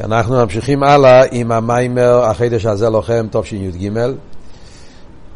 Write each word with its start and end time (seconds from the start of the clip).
אנחנו 0.00 0.36
ממשיכים 0.36 0.82
הלאה 0.82 1.22
עם 1.32 1.52
המיימר 1.52 2.24
החידש 2.24 2.66
הזה 2.66 2.90
לוחם 2.90 3.26
תשי"ג. 3.30 3.90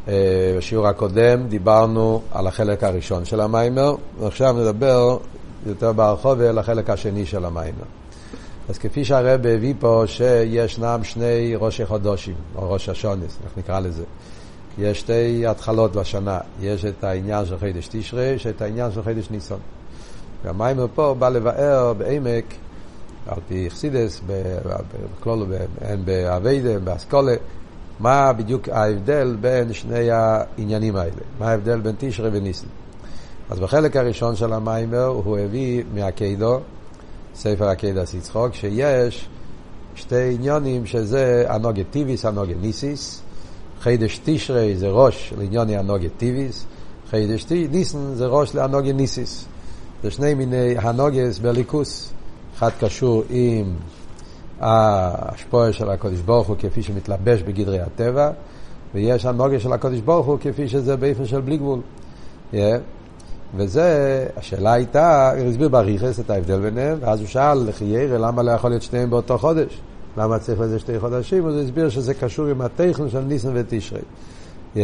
אה, 0.08 0.54
בשיעור 0.58 0.88
הקודם 0.88 1.46
דיברנו 1.48 2.22
על 2.32 2.46
החלק 2.46 2.84
הראשון 2.84 3.24
של 3.24 3.40
המיימר, 3.40 3.94
ועכשיו 4.20 4.52
נדבר 4.52 5.16
יותר 5.66 5.92
בהרחוב 5.92 6.40
על 6.40 6.58
החלק 6.58 6.90
השני 6.90 7.26
של 7.26 7.44
המיימר. 7.44 7.84
אז 8.68 8.78
כפי 8.78 9.04
שהרב 9.04 9.46
הביא 9.46 9.74
פה 9.78 10.04
שישנם 10.06 11.00
שני 11.02 11.54
ראשי 11.60 11.86
חודשים, 11.86 12.34
או 12.56 12.72
ראש 12.72 12.88
השונס, 12.88 13.38
איך 13.44 13.52
נקרא 13.56 13.80
לזה. 13.80 14.04
יש 14.78 15.00
שתי 15.00 15.46
התחלות 15.46 15.96
בשנה, 15.96 16.38
יש 16.60 16.84
את 16.84 17.04
העניין 17.04 17.46
של 17.46 17.58
חידש 17.58 17.88
תשרי, 17.90 18.24
יש 18.24 18.46
את 18.46 18.62
העניין 18.62 18.92
של 18.92 19.02
חידש 19.02 19.30
ניסון. 19.30 19.60
והמיימר 20.44 20.86
פה 20.94 21.14
בא 21.18 21.28
לבאר 21.28 21.92
בעמק 21.92 22.44
על 23.30 23.40
פי 23.48 23.66
אכסידס, 23.66 24.20
בכלולו, 24.26 25.46
הן 25.80 26.04
באביידה, 26.04 26.78
באסכולה, 26.78 27.34
מה 28.00 28.32
בדיוק 28.32 28.68
ההבדל 28.68 29.36
בין 29.40 29.72
שני 29.72 30.10
העניינים 30.10 30.96
האלה, 30.96 31.22
מה 31.38 31.50
ההבדל 31.50 31.80
בין 31.80 31.94
תשרי 31.98 32.28
וניסן. 32.32 32.66
אז 33.50 33.60
בחלק 33.60 33.96
הראשון 33.96 34.36
של 34.36 34.52
המיימר 34.52 35.06
הוא 35.06 35.38
הביא 35.38 35.82
מהקיידו, 35.94 36.60
ספר 37.34 37.68
הקיידס 37.68 38.14
יצחוק, 38.14 38.54
שיש 38.54 39.28
שתי 39.94 40.34
עניונים 40.34 40.86
שזה 40.86 41.44
הנוגת 41.48 41.86
טיביס, 41.90 42.24
הנוגת 42.24 42.56
ניסיס, 42.60 43.22
חידש 43.80 44.20
תשרי 44.24 44.76
זה 44.76 44.88
ראש 44.88 45.32
לעניוני 45.38 45.76
הנוגת 45.76 46.10
טיביס, 46.16 46.66
חידש 47.10 47.46
ניסן 47.70 48.14
זה 48.14 48.26
ראש 48.26 48.54
להנוגת 48.54 48.94
ניסיס. 48.94 49.44
זה 50.02 50.10
שני 50.10 50.34
מיני 50.34 50.74
הנוגס 50.78 51.38
בליכוס. 51.38 52.12
אחד 52.60 52.70
קשור 52.80 53.22
עם 53.30 53.74
ההשפועה 54.60 55.72
של 55.72 55.90
הקודש 55.90 56.18
ברוך 56.18 56.48
הוא 56.48 56.56
כפי 56.58 56.82
שמתלבש 56.82 57.42
בגדרי 57.42 57.80
הטבע, 57.80 58.30
ויש 58.94 59.26
הנוגה 59.26 59.60
של 59.60 59.72
הקודש 59.72 59.98
ברוך 59.98 60.26
הוא 60.26 60.38
כפי 60.40 60.68
שזה 60.68 60.96
באופן 60.96 61.26
של 61.26 61.40
בלי 61.40 61.56
גבול. 61.56 61.80
Yeah. 62.52 62.56
וזה, 63.56 64.26
השאלה 64.36 64.72
הייתה, 64.72 65.32
הוא 65.38 65.48
הסביר 65.48 65.68
בריכס 65.68 66.20
את 66.20 66.30
ההבדל 66.30 66.60
ביניהם, 66.60 66.98
ואז 67.00 67.20
הוא 67.20 67.28
שאל, 67.28 67.58
לכי 67.58 67.84
ירא, 67.84 68.18
למה 68.18 68.42
לא 68.42 68.50
יכול 68.50 68.70
להיות 68.70 68.82
שניהם 68.82 69.10
באותו 69.10 69.38
חודש? 69.38 69.80
למה 70.16 70.38
צריך 70.38 70.60
לזה 70.60 70.78
שתי 70.78 71.00
חודשים? 71.00 71.46
אז 71.46 71.54
הוא 71.54 71.62
הסביר 71.62 71.88
שזה 71.88 72.14
קשור 72.14 72.46
עם 72.46 72.60
הטכן 72.60 73.10
של 73.10 73.20
ניסן 73.20 73.50
ותשרי. 73.54 74.00
Yeah. 74.74 74.78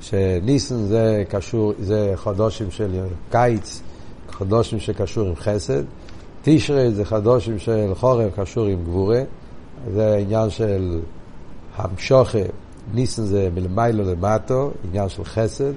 שניסן 0.00 0.76
זה 0.76 1.24
קשור, 1.28 1.72
זה 1.78 2.12
חודשים 2.14 2.70
של 2.70 3.04
קיץ, 3.30 3.82
חודשים 4.32 4.80
שקשור 4.80 5.28
עם 5.28 5.36
חסד, 5.36 5.82
תשרי 6.48 6.90
זה 6.90 7.04
חודשים 7.04 7.58
של 7.58 7.92
חורף 7.94 8.40
קשור 8.40 8.66
עם 8.66 8.84
גבורה, 8.84 9.22
זה 9.94 10.16
עניין 10.16 10.50
של 10.50 11.00
המשכה, 11.76 12.38
ניסן 12.94 13.24
זה 13.24 13.48
מלמעלה 13.54 14.04
למטה, 14.04 14.70
עניין 14.88 15.08
של 15.08 15.24
חסד, 15.24 15.72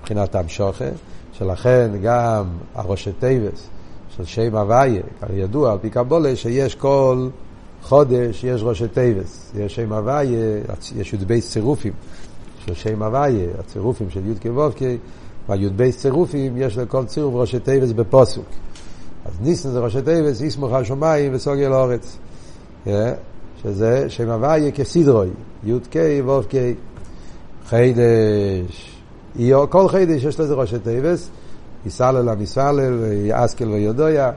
מבחינת 0.00 0.34
המשכה, 0.34 0.84
שלכן 1.32 1.90
גם 2.02 2.44
הראשי 2.74 3.12
תיבות 3.12 3.68
של 4.16 4.24
שם 4.24 4.56
הוויה, 4.56 5.02
ידוע 5.32 5.72
על 5.72 5.78
פי 5.78 5.90
קבלה 5.90 6.36
שיש 6.36 6.74
כל 6.74 7.28
חודש 7.82 8.44
יש 8.44 8.62
ראשי 8.62 8.88
תיבות, 8.88 9.52
יש 9.56 9.74
שם 9.74 9.92
הוויה, 9.92 10.60
יש 10.96 11.12
י"ב 11.12 11.40
צירופים 11.40 11.92
של 12.66 12.74
שם 12.74 13.02
הוויה, 13.02 13.48
הצירופים 13.58 14.10
של 14.10 14.30
י"ק 14.30 14.46
ו"ק, 14.56 14.78
והי"ב 15.48 15.90
צירופים 15.90 16.56
יש 16.56 16.78
לכל 16.78 17.04
צירוף 17.04 17.34
ראשי 17.34 17.60
תיבות 17.60 17.92
בפסוק. 17.92 18.46
אז 19.24 19.32
ניסן 19.40 19.70
זה 19.70 19.80
ראשי 19.80 20.02
תיבות, 20.02 20.40
ישמחו 20.40 20.72
השמיים 20.72 21.34
ותגל 21.34 21.68
הארץ. 21.68 22.18
שזה 23.62 24.04
שם 24.08 24.30
הוויה 24.30 24.70
כסדרו, 24.70 25.28
י"ק 25.64 25.96
ו"ק. 26.26 26.54
חודש, 27.66 29.00
כל 29.68 29.88
חודש 29.88 30.24
יש 30.24 30.40
לזה 30.40 30.54
ראשי 30.54 30.78
תיבות, 30.78 31.28
יתהלל 31.86 32.28
המתהלל, 32.28 33.04
השכל 33.24 33.68
וידוע, 33.68 34.30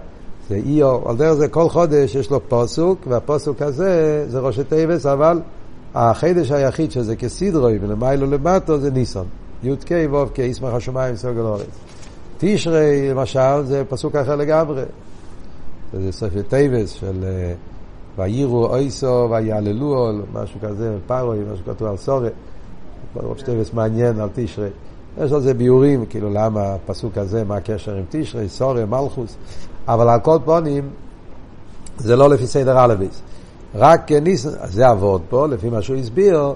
זה 0.49 0.55
איו, 0.55 1.09
על 1.09 1.17
דרך 1.17 1.33
זה 1.33 1.47
כל 1.47 1.69
חודש 1.69 2.15
יש 2.15 2.31
לו 2.31 2.49
פוסוק, 2.49 2.99
והפוסוק 3.07 3.61
הזה 3.61 4.25
זה 4.29 4.39
ראשי 4.39 4.63
תיבס, 4.63 5.05
אבל 5.05 5.41
החידש 5.93 6.51
היחיד 6.51 6.91
שזה 6.91 7.15
כסדרוי 7.15 7.79
ולמיילו 7.81 8.31
למטו 8.31 8.79
זה 8.79 8.91
ניסון. 8.91 9.25
י"ק 9.63 9.91
ו"ק, 10.11 10.39
יסמך 10.39 10.73
השמיים 10.73 11.15
וסוגיה 11.15 11.43
לאורץ. 11.43 11.65
תשרי, 12.37 13.09
למשל, 13.09 13.63
זה 13.63 13.83
פסוק 13.89 14.15
אחר 14.15 14.35
לגמרי. 14.35 14.83
זה 15.93 16.11
ספר 16.11 16.41
טייבס 16.41 16.89
של 16.91 17.23
אה, 17.23 17.53
ויירו 18.17 18.65
אויסו 18.65 19.27
ויעללו, 19.31 20.11
משהו 20.33 20.59
כזה, 20.61 20.97
פרוי, 21.07 21.37
משהו 21.53 21.65
כתוב 21.65 21.87
על 21.87 21.97
סורי. 21.97 22.29
ראש 23.15 23.41
טייבס 23.41 23.73
מעניין 23.73 24.19
על 24.19 24.29
תשרי. 24.35 24.69
יש 25.21 25.31
על 25.31 25.41
זה 25.41 25.53
ביורים, 25.53 26.05
כאילו 26.05 26.29
למה 26.33 26.73
הפסוק 26.73 27.17
הזה, 27.17 27.43
מה 27.43 27.55
הקשר 27.55 27.95
עם 27.95 28.03
תשרי, 28.09 28.49
סורי, 28.49 28.85
מלכוס. 28.85 29.35
אבל 29.87 30.09
על 30.09 30.19
כל 30.19 30.37
פונים, 30.45 30.89
זה 31.97 32.15
לא 32.15 32.29
לפי 32.29 32.47
סדר 32.47 32.85
אלוויס. 32.85 33.21
רק 33.75 34.11
ניסן, 34.11 34.49
זה 34.63 34.87
עבוד 34.87 35.21
פה, 35.29 35.47
לפי 35.47 35.69
מה 35.69 35.81
שהוא 35.81 35.97
הסביר, 35.97 36.53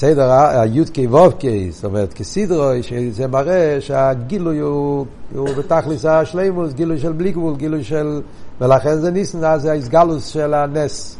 סדר 0.00 0.30
הי"ק 0.32 1.12
ו"ק, 1.12 1.42
זאת 1.70 1.84
אומרת 1.84 2.12
כסדרו, 2.12 2.70
שזה 2.82 3.26
מראה 3.26 3.80
שהגילוי 3.80 4.58
הוא, 4.58 5.06
הוא 5.34 5.48
בתכלס 5.48 6.04
השלימוס, 6.04 6.72
גילוי 6.72 6.98
של 6.98 7.12
בלי 7.12 7.32
גבול, 7.32 7.56
גילוי 7.56 7.84
של... 7.84 8.20
ולכן 8.60 8.96
זה 8.96 9.10
ניסן, 9.10 9.58
זה 9.58 9.70
האיסגלוס 9.70 10.26
של 10.26 10.54
הנס. 10.54 11.16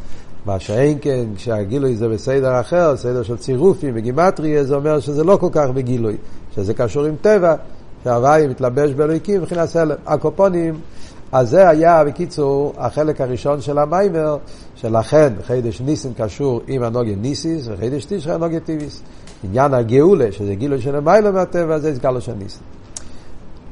מה 0.46 0.60
שאין 0.60 0.98
כן, 1.00 1.24
כשהגילוי 1.36 1.96
זה 1.96 2.08
בסדר 2.08 2.60
אחר, 2.60 2.96
סדר 2.96 3.22
של 3.22 3.36
צירופים 3.36 3.92
וגימטריה, 3.94 4.64
זה 4.64 4.74
אומר 4.74 5.00
שזה 5.00 5.24
לא 5.24 5.36
כל 5.36 5.48
כך 5.52 5.68
בגילוי, 5.74 6.16
שזה 6.54 6.74
קשור 6.74 7.04
עם 7.04 7.14
טבע, 7.20 7.54
שהוואי 8.04 8.46
מתלבש 8.46 8.90
באלוהיקים 8.90 9.40
מבחינת 9.40 9.68
סלם. 9.68 9.96
הקופונים 10.06 10.74
אז 11.32 11.50
זה 11.50 11.68
היה, 11.68 12.04
בקיצור, 12.04 12.74
החלק 12.78 13.20
הראשון 13.20 13.60
של 13.60 13.78
המיימר, 13.78 14.36
שלכן 14.74 15.32
חידש 15.46 15.80
ניסן 15.80 16.12
קשור 16.16 16.60
עם 16.66 16.82
הנוגן 16.82 17.18
ניסיס, 17.20 17.68
וחידש 17.68 18.04
תשרי 18.04 18.34
הנוגן 18.34 18.58
טיביס. 18.58 19.02
עניין 19.44 19.74
הגאולה, 19.74 20.32
שזה 20.32 20.54
גילוי 20.54 20.80
של 20.80 20.96
המיילה 20.96 21.30
מהטבע, 21.30 21.78
זה 21.78 21.94
סגלו 21.94 22.20
של 22.20 22.34
ניסן. 22.34 22.60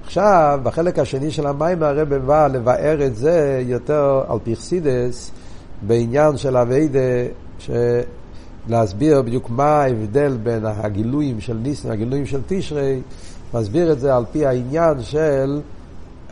עכשיו, 0.05 0.61
בחלק 0.63 0.99
השני 0.99 1.31
של 1.31 1.47
המיימר 1.47 1.87
הרב 1.87 2.15
בא 2.15 2.47
לבאר 2.47 3.07
את 3.07 3.17
זה 3.17 3.63
יותר 3.67 4.23
על 4.29 4.39
פרסידס, 4.45 5.31
בעניין 5.83 6.37
של 6.37 6.57
אביידה, 6.57 6.99
להסביר 8.69 9.23
בדיוק 9.23 9.51
מה 9.51 9.83
ההבדל 9.83 10.37
בין 10.43 10.67
הגילויים 10.67 11.41
של 11.41 11.55
ניסן, 11.63 11.91
הגילויים 11.91 12.27
של 12.27 12.41
תשרי, 12.47 13.01
מסביר 13.55 13.93
את 13.93 14.01
זה 14.01 14.17
על 14.17 14.25
פי 14.33 14.47
העניין 14.47 15.03
של 15.03 15.61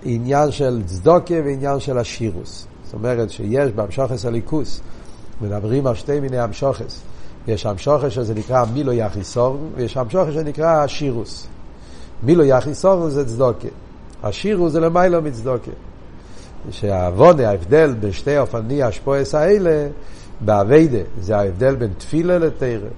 עניין 0.08 0.50
של 0.50 0.82
צדוקה 0.86 1.34
ועניין 1.44 1.80
של 1.80 1.98
השירוס. 1.98 2.66
זאת 2.84 2.94
אומרת 2.94 3.30
שיש 3.30 3.72
באמשוכס 3.72 4.24
הליכוס, 4.24 4.80
מדברים 5.40 5.86
על 5.86 5.94
שתי 5.94 6.20
מיני 6.20 6.44
אמשוכס. 6.44 7.00
יש 7.48 7.66
אמשוכס 7.66 8.12
שזה 8.12 8.34
נקרא 8.34 8.64
מילו 8.74 8.92
יחיסורן, 8.92 9.58
ויש 9.74 9.96
אמשוכס 9.96 10.34
שנקרא 10.34 10.84
השירוס. 10.84 11.46
מילו 12.22 12.44
יחיסורן 12.44 13.10
זה 13.10 13.26
צדוקה. 13.26 13.68
השירוס 14.22 14.72
זה 14.72 14.80
למיילו 14.80 15.22
מצדוקה. 15.22 15.70
שהעוונה, 16.70 17.48
ההבדל 17.48 17.94
בין 18.00 18.12
שתי 18.12 18.38
אופני 18.38 18.82
השפועס 18.82 19.34
האלה, 19.34 19.88
באביידה, 20.40 20.98
זה 21.20 21.36
ההבדל 21.36 21.74
בין 21.74 21.90
תפילה 21.98 22.38
לתרא. 22.38 22.88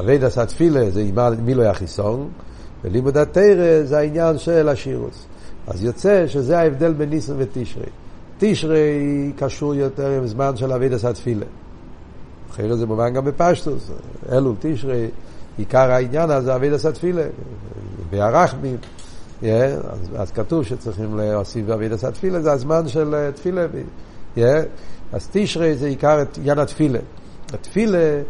אביידה 0.00 0.26
עשה 0.26 0.46
תפילה 0.46 0.90
זה 0.90 1.10
מילו 1.42 1.62
יחיסורן, 1.62 2.26
ולימוד 2.84 3.16
התרא 3.16 3.84
זה 3.84 3.98
העניין 3.98 4.38
של 4.38 4.68
השירוס. 4.68 5.26
אז 5.68 5.84
יוצא 5.84 6.26
שזה 6.26 6.58
ההבדל 6.58 6.92
בין 6.92 7.10
ניסן 7.10 7.34
ותשרי. 7.38 7.86
תשרי 8.38 9.32
קשור 9.36 9.74
יותר 9.74 10.08
עם 10.10 10.26
זמן 10.26 10.56
של 10.56 10.72
אבידס 10.72 11.04
התפילה. 11.04 11.46
אחרי 12.50 12.76
זה 12.76 12.86
מובן 12.86 13.14
גם 13.14 13.24
בפשטוס. 13.24 13.90
אלול 14.32 14.54
תשרי, 14.60 15.08
עיקר 15.58 15.90
העניין 15.90 16.30
הזה 16.30 16.54
אבידס 16.54 16.86
התפילה. 16.86 17.22
בהרחמים. 18.10 18.76
Yeah, 19.42 19.46
אז, 19.90 19.98
אז 20.16 20.30
כתוב 20.30 20.64
שצריכים 20.64 21.16
להוסיף 21.16 21.68
אבידס 21.70 22.04
התפילה, 22.04 22.40
זה 22.40 22.52
הזמן 22.52 22.88
של 22.88 23.14
אה, 23.14 23.32
תפילה. 23.32 23.66
Yeah, 24.36 24.40
אז 25.12 25.28
תשרי 25.32 25.76
זה 25.76 25.86
עיקר 25.86 26.24
עניין 26.38 26.58
התפילה. 26.58 26.98
התפילה 27.52 28.22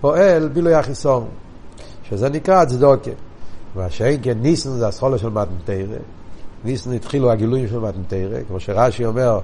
פועל 0.00 0.48
בילוי 0.48 0.74
החיסון, 0.74 1.28
שזה 2.02 2.28
נקרא 2.28 2.64
צדוקה. 2.64 3.10
מה 3.74 3.90
שאין 3.90 4.20
כן 4.22 4.38
ניסן 4.38 4.70
זה 4.70 4.88
הסחולה 4.88 5.18
של 5.18 5.28
מתנתרא. 5.28 5.98
ניסן 6.64 6.92
התחילו 6.92 7.30
הגילויים 7.30 7.68
של 7.68 7.78
מתנתרא, 7.78 8.38
כמו 8.48 8.60
שרש"י 8.60 9.04
אומר, 9.04 9.40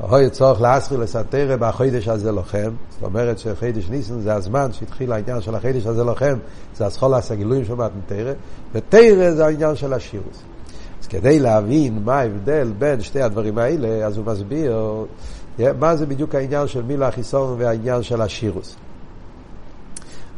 הוי 0.00 0.30
צורך 0.30 0.60
לאסרי 0.60 0.98
לסתרא 0.98 1.56
בחודש 1.56 2.08
הזה 2.08 2.32
לוחם, 2.32 2.70
זאת 2.90 3.02
אומרת 3.02 3.38
שחידש 3.38 3.88
ניסן 3.90 4.20
זה 4.20 4.34
הזמן 4.34 4.72
שהתחיל 4.72 5.12
העניין 5.12 5.40
של 5.40 5.54
החידש 5.54 5.86
הזה 5.86 6.04
לוחם, 6.04 6.38
זה 6.76 6.86
הסחולס 6.86 7.30
הגילויים 7.32 7.64
של 7.64 7.74
מתנתרא, 7.74 8.32
ותרא 8.72 9.30
זה 9.30 9.46
העניין 9.46 9.76
של 9.76 9.92
השירוס. 9.92 10.42
אז 11.02 11.06
כדי 11.06 11.38
להבין 11.38 12.02
מה 12.04 12.18
ההבדל 12.18 12.72
בין 12.78 13.00
שתי 13.00 13.22
הדברים 13.22 13.58
האלה, 13.58 14.06
אז 14.06 14.16
הוא 14.16 14.26
מסביר 14.26 14.76
מה 15.78 15.96
זה 15.96 16.06
בדיוק 16.06 16.34
העניין 16.34 16.66
של 16.66 16.82
מילה 16.82 17.08
החיסון 17.08 17.56
והעניין 17.58 18.02
של 18.02 18.20
השירוס. 18.20 18.76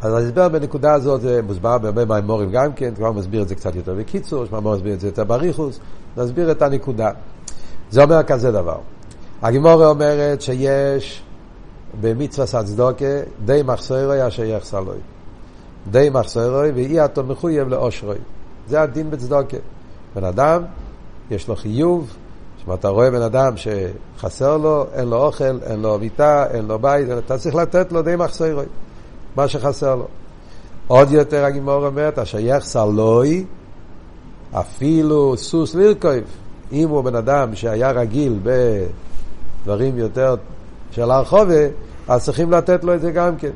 אז 0.03 0.13
ההסבר 0.13 0.49
בנקודה 0.49 0.93
הזאת 0.93 1.21
זה 1.21 1.41
מוסבר 1.43 1.79
בהרבה 1.79 2.05
מהמורים 2.05 2.51
גם 2.51 2.73
כן, 2.73 2.95
כבר 2.95 3.13
מסביר 3.13 3.43
את 3.43 3.49
זה 3.49 3.55
קצת 3.55 3.75
יותר 3.75 3.95
בקיצור, 3.95 4.47
שמאמור 4.47 4.75
מסביר 4.75 4.95
את 4.95 5.01
זה 5.01 5.09
יותר 5.09 5.25
בריחוס, 5.25 5.81
נסביר 6.17 6.51
את 6.51 6.63
הנקודה. 6.63 7.11
זה 7.91 8.03
אומר 8.03 8.23
כזה 8.23 8.53
דבר. 8.53 8.79
הגימורה 9.43 9.87
אומרת 9.87 10.43
שיש 10.43 11.23
במצווה 12.01 12.47
סצדוקה 12.47 13.05
די 13.45 13.63
מחסורוי 13.65 14.27
אשר 14.27 14.45
יחסר 14.45 14.81
לו. 14.81 14.93
די 15.91 16.11
מחסורוי 16.11 16.71
ואי 16.71 17.05
אתו 17.05 17.25
מחויב 17.25 17.69
לאושרוי. 17.69 18.19
זה 18.69 18.83
הדין 18.83 19.11
בצדוקה. 19.11 19.57
בן 20.15 20.25
אדם, 20.25 20.63
יש 21.31 21.49
לו 21.49 21.57
חיוב, 21.57 22.17
זאת 22.67 22.79
אתה 22.79 22.89
רואה 22.89 23.11
בן 23.11 23.23
אדם 23.23 23.55
שחסר 23.57 24.57
לו, 24.57 24.87
אין 24.93 25.09
לו 25.09 25.17
אוכל, 25.17 25.59
אין 25.63 25.83
לו 25.83 25.99
מיטה, 25.99 26.47
אין 26.51 26.65
לו 26.65 26.79
בית, 26.79 27.09
אתה 27.19 27.39
צריך 27.39 27.55
לתת 27.55 27.93
לו 27.93 28.03
די 28.03 28.17
מחסורוי. 28.17 28.67
מה 29.37 29.49
שחסר 29.49 29.95
לו. 29.95 30.07
עוד 30.87 31.11
יותר 31.11 31.45
הגימור 31.45 31.87
אומרת, 31.87 32.19
אשר 32.19 32.39
יחסר 32.39 32.87
לוי, 32.87 33.45
אפילו 34.53 35.37
סוס 35.37 35.75
לרכוב. 35.75 36.13
אם 36.73 36.89
הוא 36.89 37.05
בן 37.05 37.15
אדם 37.15 37.55
שהיה 37.55 37.91
רגיל 37.91 38.39
בדברים 39.63 39.99
יותר 39.99 40.35
של 40.91 41.11
הרחובה, 41.11 41.67
אז 42.09 42.25
צריכים 42.25 42.51
לתת 42.51 42.85
לו 42.85 42.95
את 42.95 43.01
זה 43.01 43.11
גם 43.11 43.37
כן. 43.37 43.51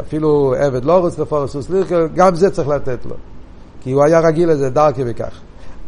אפילו 0.00 0.54
עבד 0.58 0.84
לא 0.84 0.98
רוצה 0.98 1.22
לפורס 1.22 1.50
סוס 1.50 1.70
לרכוב, 1.70 2.14
גם 2.14 2.34
זה 2.34 2.50
צריך 2.50 2.68
לתת 2.68 3.06
לו. 3.06 3.14
כי 3.80 3.92
הוא 3.92 4.04
היה 4.04 4.20
רגיל 4.20 4.50
לזה 4.50 4.70
דרכי 4.70 5.02
וכך. 5.06 5.40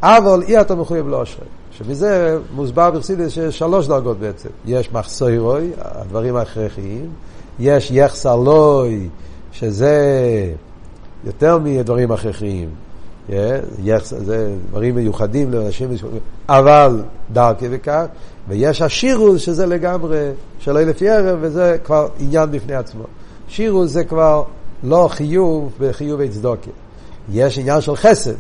אבל 0.03 0.43
אי 0.43 0.61
אתה 0.61 0.75
מחויב 0.75 1.09
לאושרי. 1.09 1.47
שמזה 1.71 2.39
מוסבר 2.55 2.91
בחסידס 2.91 3.31
שיש 3.33 3.59
שלוש 3.59 3.87
דרגות 3.87 4.19
בעצם. 4.19 4.49
יש 4.65 4.93
מחסוירוי, 4.93 5.71
הדברים 5.79 6.37
ההכרחיים, 6.37 7.11
יש 7.59 7.91
יחסר 7.91 8.37
לוי, 8.37 9.09
שזה 9.53 9.97
יותר 11.25 11.59
מדברים 11.59 12.13
הכרחיים. 12.13 12.69
זה 14.01 14.55
דברים 14.71 14.95
מיוחדים 14.95 15.53
לאנשים, 15.53 15.91
אבל 16.49 17.03
דרכי 17.33 17.67
וכך, 17.71 18.05
ויש 18.49 18.83
השירוס 18.83 19.41
שזה 19.41 19.67
לגמרי 19.67 20.31
שלא 20.59 20.81
לפי 20.83 21.11
ערב, 21.11 21.39
וזה 21.41 21.77
כבר 21.85 22.09
עניין 22.21 22.51
בפני 22.51 22.75
עצמו. 22.75 23.05
שירוס 23.49 23.91
זה 23.91 24.05
כבר 24.05 24.43
לא 24.85 25.09
חיוב 25.11 25.73
בחיוב 25.81 26.27
צדוקה. 26.27 26.71
יש 27.33 27.59
עניין 27.59 27.81
של 27.81 27.97
חסד, 27.97 28.35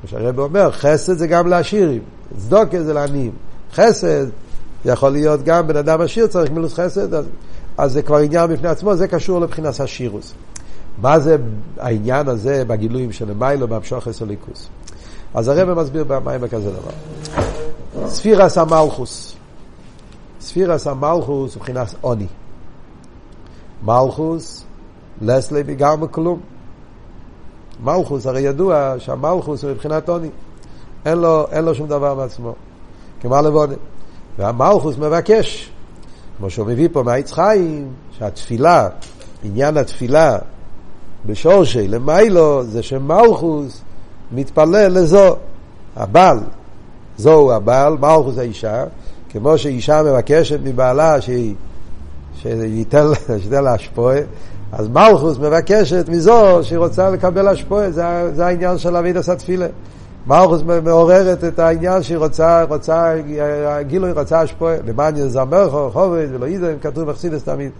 כמו 0.00 0.10
שהרב 0.10 0.38
אומר, 0.38 0.70
חסד 0.70 1.16
זה 1.16 1.26
גם 1.26 1.46
לעשירים, 1.46 2.02
צדוקה 2.38 2.82
זה 2.82 2.92
לעניים. 2.92 3.32
חסד 3.74 4.26
יכול 4.84 5.10
להיות 5.10 5.44
גם 5.44 5.66
בן 5.66 5.76
אדם 5.76 6.00
עשיר 6.00 6.26
צריך 6.26 6.50
מילוס 6.50 6.74
חסד, 6.74 7.14
אז 7.14 7.24
אז 7.80 7.92
זה 7.92 8.02
כבר 8.02 8.16
עניין 8.16 8.50
בפני 8.50 8.68
עצמו, 8.68 8.96
זה 8.96 9.08
קשור 9.08 9.40
לבחינת 9.40 9.80
השירוס. 9.80 10.34
מה 10.98 11.18
זה 11.18 11.36
העניין 11.78 12.28
הזה 12.28 12.64
בגילויים 12.64 13.12
של 13.12 13.34
מיילו, 13.34 13.68
בהמשוך 13.68 14.06
הליכוס? 14.20 14.68
אז 15.34 15.48
הרב 15.48 15.80
מסביר 15.80 16.04
במים 16.04 16.48
כזה 16.48 16.70
דבר. 16.70 16.90
ספירס 18.06 18.58
המלכוס. 18.58 19.36
ספירס 20.40 20.86
המלכוס 20.86 21.54
הוא 21.54 21.60
מבחינת 21.60 21.94
עוני. 22.00 22.26
מלכוס, 23.84 24.64
לסלי 25.22 25.62
בגר 25.62 25.96
מכלום. 25.96 26.40
מלכוס, 27.84 28.26
הרי 28.26 28.40
ידוע 28.40 28.94
שהמלכוס 28.98 29.64
הוא 29.64 29.70
מבחינת 29.70 30.08
עוני. 30.08 30.28
אין 31.04 31.18
לו, 31.18 31.46
אין 31.50 31.64
לו 31.64 31.74
שום 31.74 31.88
דבר 31.88 32.14
מעצמו. 32.14 32.54
כמו 33.20 33.36
לבונה. 33.42 33.74
והמלכוס 34.38 34.98
מבקש. 34.98 35.70
כמו 36.40 36.50
שהוא 36.50 36.66
מביא 36.66 36.88
פה 36.92 37.02
מעץ 37.02 37.32
חיים, 37.32 37.88
שהתפילה, 38.18 38.88
עניין 39.44 39.76
התפילה 39.76 40.38
בשורשי, 41.26 41.88
למיילו, 41.88 42.64
זה 42.64 42.82
שמלכוס 42.82 43.82
מתפלל 44.32 44.88
לזו, 44.88 45.36
הבעל, 45.96 46.38
זוהו 47.16 47.52
הבעל, 47.52 47.96
מלכוס 47.98 48.38
האישה, 48.38 48.84
כמו 49.28 49.58
שאישה 49.58 50.02
מבקשת 50.02 50.58
מבעלה 50.62 51.20
שהיא, 51.20 51.54
שייתן 52.42 53.06
לה 53.50 53.74
השפועה, 53.74 54.18
אז 54.72 54.88
מלכוס 54.88 55.38
מבקשת 55.38 56.08
מזו 56.08 56.58
שהיא 56.62 56.78
רוצה 56.78 57.10
לקבל 57.10 57.48
השפועה, 57.48 57.90
זה, 57.90 58.34
זה 58.34 58.46
העניין 58.46 58.78
של 58.78 58.96
אבידס 58.96 59.28
התפילה. 59.28 59.66
מלכוס 60.26 60.62
מעוררת 60.84 61.44
את 61.44 61.58
העניין 61.58 62.02
שהיא 62.02 62.18
רוצה, 62.18 62.64
רוצה, 62.68 63.14
גילוי 63.80 64.12
רוצה 64.12 64.40
השפועה, 64.40 64.76
למען 64.86 65.16
יזמר 65.16 65.90
חובד 65.92 66.26
ולא 66.32 66.46
ידע, 66.46 66.66
כתוב 66.82 67.10
בחסידס 67.10 67.44
תמיד. 67.44 67.70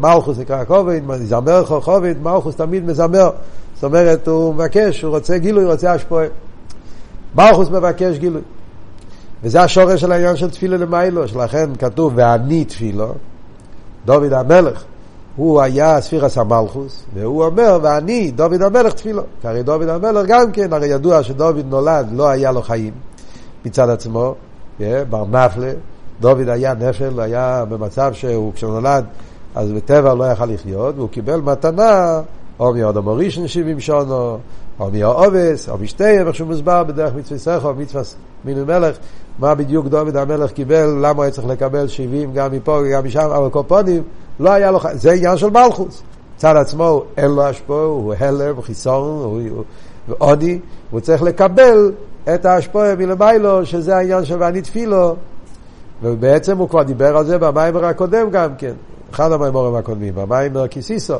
מלכוס 0.00 0.38
נקרא 0.38 0.64
כובד, 0.64 1.00
יזמר 1.20 1.64
חובד, 1.64 2.14
מלכוס 2.22 2.56
תמיד 2.56 2.84
מזמר. 2.84 3.30
זאת 3.74 3.84
אומרת, 3.84 4.28
הוא 4.28 4.54
מבקש, 4.54 5.02
הוא 5.02 5.10
רוצה 5.10 5.38
גילוי, 5.38 5.64
רוצה 5.64 5.92
השפועה. 5.92 6.26
מלכוס 7.34 7.70
מבקש 7.70 8.18
גילוי. 8.18 8.42
וזה 9.42 9.62
השורש 9.62 10.00
של 10.00 10.12
העניין 10.12 10.36
של 10.36 10.50
תפילה 10.50 10.76
למיילו, 10.76 11.28
שלכן 11.28 11.70
כתוב, 11.78 12.12
ואני 12.16 12.64
תפילו, 12.64 13.12
דוד 14.04 14.32
המלך. 14.32 14.84
הוא 15.36 15.60
היה 15.60 16.00
ספירס 16.00 16.38
המלכוס, 16.38 17.04
והוא 17.14 17.44
אומר, 17.44 17.78
ואני, 17.82 18.30
דוד 18.30 18.62
המלך 18.62 18.92
תפילו. 18.92 19.22
כי 19.40 19.48
הרי 19.48 19.62
דוד 19.62 19.88
המלך 19.88 20.26
גם 20.26 20.52
כן, 20.52 20.72
הרי 20.72 20.86
ידוע 20.86 21.22
שדוד 21.22 21.66
נולד, 21.68 22.08
לא 22.12 22.28
היה 22.28 22.52
לו 22.52 22.62
חיים 22.62 22.92
מצד 23.64 23.88
עצמו, 23.88 24.34
בר 24.80 25.24
נפלה, 25.30 25.72
דוד 26.20 26.48
היה 26.48 26.74
נפל, 26.74 27.20
היה 27.20 27.64
במצב 27.68 28.12
שהוא, 28.12 28.52
כשהוא 28.54 28.72
נולד, 28.72 29.04
אז 29.54 29.72
בטבע 29.72 30.14
לא 30.14 30.24
יכל 30.24 30.46
לחיות, 30.46 30.94
והוא 30.96 31.08
קיבל 31.08 31.40
מתנה, 31.40 32.20
או 32.58 32.74
מאודו 32.74 33.02
מורישן 33.02 33.48
שבעים 33.48 33.80
שונו, 33.80 34.38
או 34.80 34.90
מהאובס, 34.92 35.68
או 35.68 35.78
משתיהם, 35.78 36.26
איך 36.26 36.36
שהוא 36.36 36.48
מוסבר 36.48 36.84
בדרך 36.84 37.14
מצווה 37.14 37.38
סכו, 37.38 37.74
מצווה 37.74 38.02
מינו 38.44 38.66
מלך, 38.66 38.96
מה 39.38 39.54
בדיוק 39.54 39.86
דוד 39.86 40.16
המלך 40.16 40.52
קיבל, 40.52 40.98
למה 41.00 41.24
הוא 41.24 41.30
צריך 41.30 41.46
לקבל 41.46 41.88
שבעים 41.88 42.32
גם 42.32 42.52
מפה 42.52 42.80
וגם 42.84 43.04
משם, 43.04 43.30
אבל 43.36 43.48
קופונים, 43.48 44.02
לא 44.40 44.50
היה 44.50 44.70
לו, 44.70 44.78
זה 44.92 45.12
עניין 45.12 45.36
של 45.36 45.50
מלכוס. 45.50 46.02
צד 46.36 46.56
עצמו 46.56 47.04
אין 47.16 47.30
לו 47.30 47.42
השפעה, 47.42 47.82
הוא 47.82 48.14
הלם, 48.18 48.62
חיסון, 48.62 49.24
הוא 49.24 49.64
עוני, 50.18 50.58
הוא 50.90 51.00
צריך 51.00 51.22
לקבל 51.22 51.92
את 52.34 52.44
ההשפעה 52.44 52.94
מלמיילו, 52.94 53.66
שזה 53.66 53.96
העניין 53.96 54.24
של 54.24 54.36
ואני 54.42 54.62
תפילו, 54.62 55.16
ובעצם 56.02 56.58
הוא 56.58 56.68
כבר 56.68 56.82
דיבר 56.82 57.16
על 57.16 57.24
זה 57.24 57.38
במיימר 57.38 57.84
הקודם 57.84 58.30
גם 58.30 58.56
כן, 58.58 58.72
אחד 59.10 59.32
המיימורים 59.32 59.74
הקודמים, 59.74 60.14
במיימר 60.14 60.68
כיסיסו. 60.68 61.16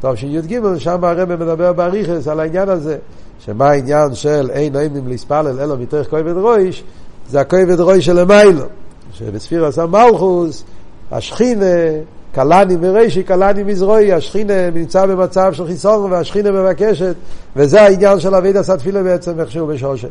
טוב, 0.00 0.16
שי"ג, 0.16 0.60
שם 0.78 1.04
הרב 1.04 1.34
מדבר 1.34 1.72
באריכס 1.72 2.28
על 2.28 2.40
העניין 2.40 2.68
הזה, 2.68 2.98
שמה 3.44 3.70
העניין 3.70 4.14
של 4.14 4.50
אין 4.52 4.72
נעים 4.72 5.08
להספלל 5.08 5.60
אלו 5.60 5.76
מתוך 5.76 6.08
כובד 6.10 6.36
רויש, 6.36 6.84
זה 7.28 7.40
הכובד 7.40 7.80
רויש 7.80 8.06
של 8.06 8.18
המיילו, 8.18 8.64
שבספירס 9.12 9.78
המלכוס, 9.78 10.64
השכינה, 11.12 11.64
קלני 12.34 12.76
מרישי, 12.76 13.22
קלני 13.22 13.62
מזרועי, 13.62 14.12
השכינה 14.12 14.70
נמצא 14.70 15.06
במצב 15.06 15.52
של 15.52 15.66
חיסון 15.66 16.12
והשכינה 16.12 16.50
מבקשת, 16.50 17.14
וזה 17.56 17.82
העניין 17.82 18.20
של 18.20 18.34
אביד 18.34 18.56
עשה 18.56 18.76
תפילה 18.76 19.02
בעצם 19.02 19.40
איכשהו 19.40 19.66
בשושת. 19.66 20.08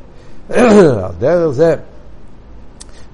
דרך 1.20 1.52
זה, 1.52 1.76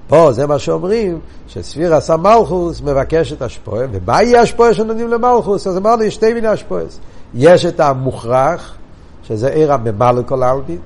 פה 0.08 0.32
זה 0.32 0.46
מה 0.46 0.58
שאומרים, 0.58 1.18
שספיר 1.48 1.94
עשה 1.94 2.16
מלכוס 2.16 2.80
מבקש 2.80 3.32
את 3.32 3.42
השפועה, 3.42 3.86
ומה 3.92 4.22
יהיה 4.22 4.40
השפועה 4.40 4.74
שנותנים 4.74 5.08
למלכוס? 5.08 5.66
אז 5.66 5.76
אמרנו, 5.76 6.02
יש 6.02 6.14
שתי 6.14 6.34
מיני 6.34 6.48
השפועות. 6.48 6.98
יש 7.34 7.66
את 7.66 7.80
המוכרח, 7.80 8.77
שזה 9.28 9.48
עיר 9.48 9.72
הממלא 9.72 10.22
כל 10.26 10.42
העלמין, 10.42 10.78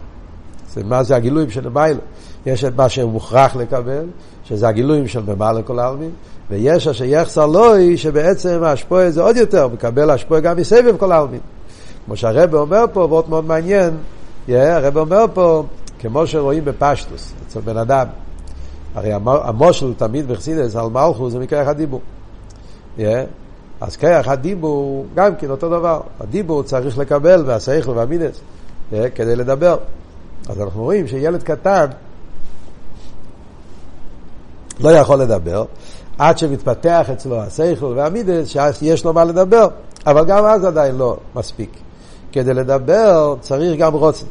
זה 0.74 0.84
מה 0.84 1.02
זה 1.02 1.16
הגילויים 1.16 1.50
של 1.50 1.66
המיילו. 1.66 2.00
יש 2.46 2.64
את 2.64 2.76
מה 2.76 2.88
שהוא 2.88 3.12
מוכרח 3.12 3.56
לקבל, 3.56 4.04
שזה 4.44 4.68
הגילויים 4.68 5.08
של 5.08 5.22
ממלא 5.22 5.60
כל 5.66 5.78
העלמין, 5.78 6.10
ויש 6.50 6.88
אשר 6.88 7.04
יחסר 7.04 7.46
לוי, 7.46 7.96
שבעצם 7.96 8.62
ההשפועה 8.64 9.10
זה 9.10 9.22
עוד 9.22 9.36
יותר, 9.36 9.68
מקבל 9.68 10.10
השפועה 10.10 10.40
גם 10.40 10.56
מסבב 10.56 10.96
כל 10.96 11.12
העלמין. 11.12 11.40
כמו 12.06 12.16
שהרבא 12.16 12.58
אומר 12.58 12.84
פה, 12.92 13.00
ועוד 13.00 13.30
מאוד 13.30 13.44
מעניין, 13.44 13.90
yeah, 14.48 14.52
הרבא 14.52 15.00
אומר 15.00 15.24
פה, 15.34 15.64
כמו 15.98 16.26
שרואים 16.26 16.64
בפשטוס, 16.64 17.32
אצל 17.46 17.60
בן 17.60 17.76
אדם, 17.76 18.06
הרי 18.94 19.12
המושל 19.22 19.94
תמיד 19.96 20.28
בחסידס 20.28 20.76
על 20.76 20.86
מלכו 20.86 21.30
זה 21.30 21.38
מכרך 21.38 21.68
הדיבור. 21.68 22.00
Yeah. 22.98 23.02
אז 23.82 23.96
כרך 23.96 24.28
הדיבור 24.28 25.06
גם 25.14 25.36
כן 25.36 25.50
אותו 25.50 25.68
דבר. 25.68 26.00
הדיבור 26.20 26.62
צריך 26.62 26.98
לקבל 26.98 27.42
והשכל 27.46 27.90
והמינס 27.90 28.40
yeah, 28.92 28.94
כדי 29.14 29.36
לדבר. 29.36 29.76
אז 30.48 30.60
אנחנו 30.60 30.82
רואים 30.82 31.08
שילד 31.08 31.42
קטן 31.42 31.86
לא 34.80 34.90
יכול 34.90 35.16
לדבר, 35.16 35.64
עד 36.18 36.38
שמתפתח 36.38 37.06
אצלו 37.12 37.40
השכל 37.40 37.92
והמידס, 37.96 38.56
שיש 38.72 39.04
לו 39.04 39.12
מה 39.12 39.24
לדבר, 39.24 39.68
אבל 40.06 40.24
גם 40.24 40.44
אז 40.44 40.64
עדיין 40.64 40.94
לא 40.94 41.16
מספיק. 41.34 41.70
כדי 42.32 42.54
לדבר 42.54 43.34
צריך 43.40 43.78
גם 43.78 43.94
רוצן. 43.94 44.26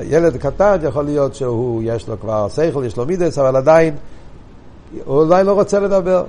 ילד 0.00 0.36
קטן 0.36 0.76
יכול 0.82 1.04
להיות 1.04 1.34
שהוא, 1.34 1.82
יש 1.84 2.08
לו 2.08 2.20
כבר 2.20 2.48
שכל, 2.48 2.84
יש 2.86 2.96
לו 2.96 3.06
מידס, 3.06 3.38
אבל 3.38 3.56
עדיין 3.56 3.96
הוא 5.04 5.24
עדיין 5.24 5.46
לא 5.46 5.52
רוצה 5.52 5.80
לדבר. 5.80 6.24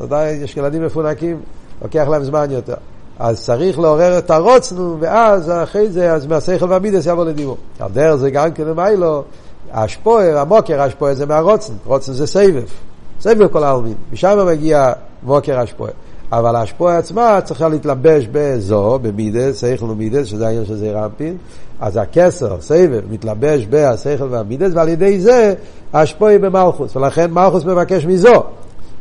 עדיין 0.00 0.42
יש 0.42 0.56
ילדים 0.56 0.86
מפונקים, 0.86 1.40
לוקח 1.82 2.08
להם 2.08 2.24
זמן 2.24 2.50
יותר. 2.50 2.74
אז 3.18 3.44
צריך 3.44 3.78
לעורר 3.78 4.18
את 4.18 4.30
הרוצנו, 4.30 4.96
ואז 5.00 5.50
אחרי 5.50 5.90
זה, 5.90 6.12
אז 6.12 6.26
מהשכל 6.26 6.66
והמידס 6.70 7.06
יבוא 7.06 7.24
לדיבור. 7.24 7.56
על 7.80 7.90
דרך 7.92 8.14
זה 8.14 8.30
גם 8.30 8.52
כן 8.52 8.64
למיילו, 8.64 9.22
השפוער, 9.72 10.38
המוקר 10.38 10.82
השפוער 10.82 11.14
זה 11.14 11.26
מהרוצן, 11.26 11.72
רוצן 11.86 12.12
זה 12.12 12.26
סבב, 12.26 12.62
סבב 13.20 13.48
כל 13.48 13.64
העלמין, 13.64 13.94
משם 14.12 14.46
מגיע 14.46 14.92
מוקר 15.22 15.58
השפוער. 15.58 15.92
אבל 16.32 16.56
השפוע 16.56 16.96
עצמה 16.96 17.40
צריכה 17.44 17.68
להתלבש 17.68 18.28
בזו, 18.32 18.98
במידס, 19.02 19.60
שכל 19.60 19.84
ומידס, 19.84 20.26
שזה 20.26 20.46
העניין 20.46 20.64
של 20.64 20.76
זעיר 20.76 21.04
אנפין, 21.04 21.36
אז 21.80 21.96
הכסר, 21.96 22.60
סבב, 22.60 23.00
מתלבש 23.10 23.66
בהשכל 23.66 24.26
והמידס, 24.30 24.70
ועל 24.74 24.88
ידי 24.88 25.20
זה 25.20 25.54
השפוע 25.92 26.28
היא 26.30 26.38
במלכוס, 26.38 26.96
ולכן 26.96 27.30
מלכוס 27.30 27.64
מבקש 27.64 28.06
מזו. 28.06 28.42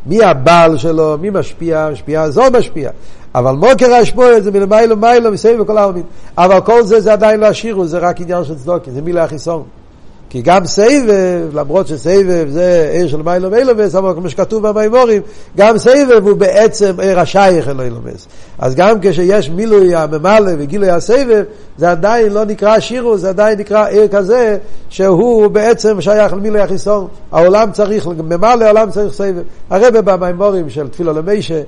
מי 0.09 0.23
הבעל 0.23 0.77
שלו, 0.77 1.17
מי 1.21 1.29
משפיע, 1.29 1.89
משפיע, 1.91 2.29
זו 2.29 2.43
משפיע. 2.57 2.89
אבל 3.35 3.51
מוקר 3.51 3.93
השפוע 3.93 4.39
זה 4.39 4.51
מלמיילו 4.51 4.97
מיילו, 4.97 5.31
מסביב 5.31 5.61
וכל 5.61 5.77
העלמין. 5.77 6.03
אבל 6.37 6.61
כל 6.61 6.83
זה 6.83 7.01
זה 7.01 7.13
עדיין 7.13 7.39
לא 7.39 7.45
השירו, 7.45 7.87
זה 7.87 7.97
רק 7.97 8.21
עניין 8.21 8.43
של 8.43 8.55
צדוקי, 8.55 8.91
זה 8.91 9.01
מילה 9.01 9.23
החיסון. 9.23 9.63
כי 10.29 10.41
גם 10.41 10.65
סבב, 10.65 11.49
למרות 11.53 11.87
שסבב 11.87 12.47
זה 12.49 12.89
עיר 12.93 13.07
של 13.07 13.21
מיילו 13.21 13.51
ואילומס, 13.51 13.95
אבל 13.95 14.13
כמו 14.13 14.29
שכתוב 14.29 14.67
במימורים, 14.67 15.21
גם 15.57 15.77
סבב 15.77 16.27
הוא 16.27 16.37
בעצם 16.37 16.99
עיר 16.99 17.19
השייך 17.19 17.67
אל 17.67 17.81
אילומס. 17.81 18.27
אז 18.59 18.75
גם 18.75 18.97
כשיש 19.01 19.49
מילוי 19.49 19.95
הממלא 19.95 20.51
וגילוי 20.57 20.89
הסבב, 20.89 21.43
זה 21.77 21.91
עדיין 21.91 22.33
לא 22.33 22.45
נקרא 22.45 22.79
שירו, 22.79 23.17
זה 23.17 23.29
עדיין 23.29 23.59
נקרא 23.59 23.87
עיר 23.87 24.07
כזה, 24.07 24.57
שהוא 24.89 25.47
בעצם 25.47 26.01
שייך 26.01 26.33
למילוי 26.33 26.61
החיסון. 26.61 27.07
העולם 27.31 27.71
צריך, 27.71 28.07
ממלא 28.07 28.65
העולם 28.65 28.91
צריך 28.91 29.13
סבב. 29.13 29.43
הרבה 29.69 30.01
במימורים 30.01 30.69
של 30.69 30.87
תפילו 30.87 31.13
למישה, 31.13 31.61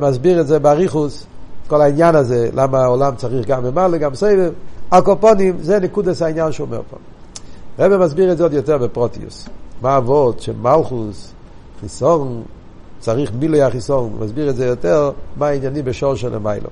מסביר 0.00 0.40
את 0.40 0.46
זה 0.46 0.58
באריכוס, 0.58 1.26
כל 1.68 1.80
העניין 1.80 2.14
הזה, 2.14 2.48
למה 2.54 2.78
העולם 2.84 3.12
צריך 3.16 3.46
גם 3.46 3.64
ממלא, 3.64 3.98
גם 3.98 4.14
סבב. 4.14 4.50
הקופונים, 4.92 5.56
זה 5.60 5.78
נקודס 5.78 6.22
העניין 6.22 6.52
שהוא 6.52 6.66
אומר 6.66 6.80
פה. 6.90 6.96
רבי 7.78 7.96
מסביר 7.96 8.32
את 8.32 8.36
זה 8.36 8.42
עוד 8.42 8.52
יותר 8.52 8.78
בפרוטיוס. 8.78 9.48
מה 9.82 9.96
אבות 9.96 10.40
שמלכוס, 10.40 11.32
חיסון, 11.80 12.42
צריך 12.98 13.32
מילוי 13.38 13.62
החיסון, 13.62 14.10
הוא 14.12 14.26
מסביר 14.26 14.50
את 14.50 14.56
זה 14.56 14.66
יותר, 14.66 15.10
מה 15.36 15.46
העניינים 15.46 15.84
בשור 15.84 16.14
של 16.14 16.34
המיילו. 16.34 16.68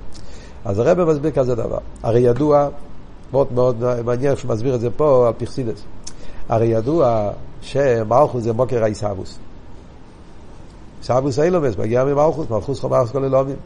אז 0.64 0.78
הרבי 0.78 1.04
מסביר 1.04 1.30
כזה 1.30 1.54
דבר. 1.54 1.78
הרי 2.02 2.20
ידוע, 2.20 2.68
מאוד 3.32 3.52
מאוד 3.52 4.02
מעניין 4.04 4.36
שהוא 4.36 4.50
מסביר 4.50 4.74
את 4.74 4.80
זה 4.80 4.90
פה 4.90 5.26
על 5.26 5.32
פרסידס. 5.32 5.82
הרי 6.48 6.66
ידוע 6.66 7.30
שמלכוס 7.60 8.42
זה 8.42 8.52
מוקר 8.52 8.84
האיסאבוס. 8.84 9.38
איסאבוס 11.00 11.38
אילומס 11.38 11.76
מגיע 11.78 12.04
ממלכוס, 12.04 12.50
מלכוס 12.50 12.80
חומרס 12.80 13.10
כל 13.10 13.24
אלומים. 13.24 13.56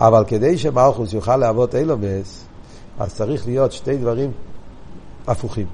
אבל 0.00 0.24
כדי 0.26 0.58
שמלכוס 0.58 1.12
יוכל 1.12 1.36
להוות 1.36 1.74
אילומס, 1.74 2.44
אז 2.98 3.14
צריך 3.14 3.46
להיות 3.46 3.72
שתי 3.72 3.96
דברים 3.96 4.30
הפוכים. 5.26 5.66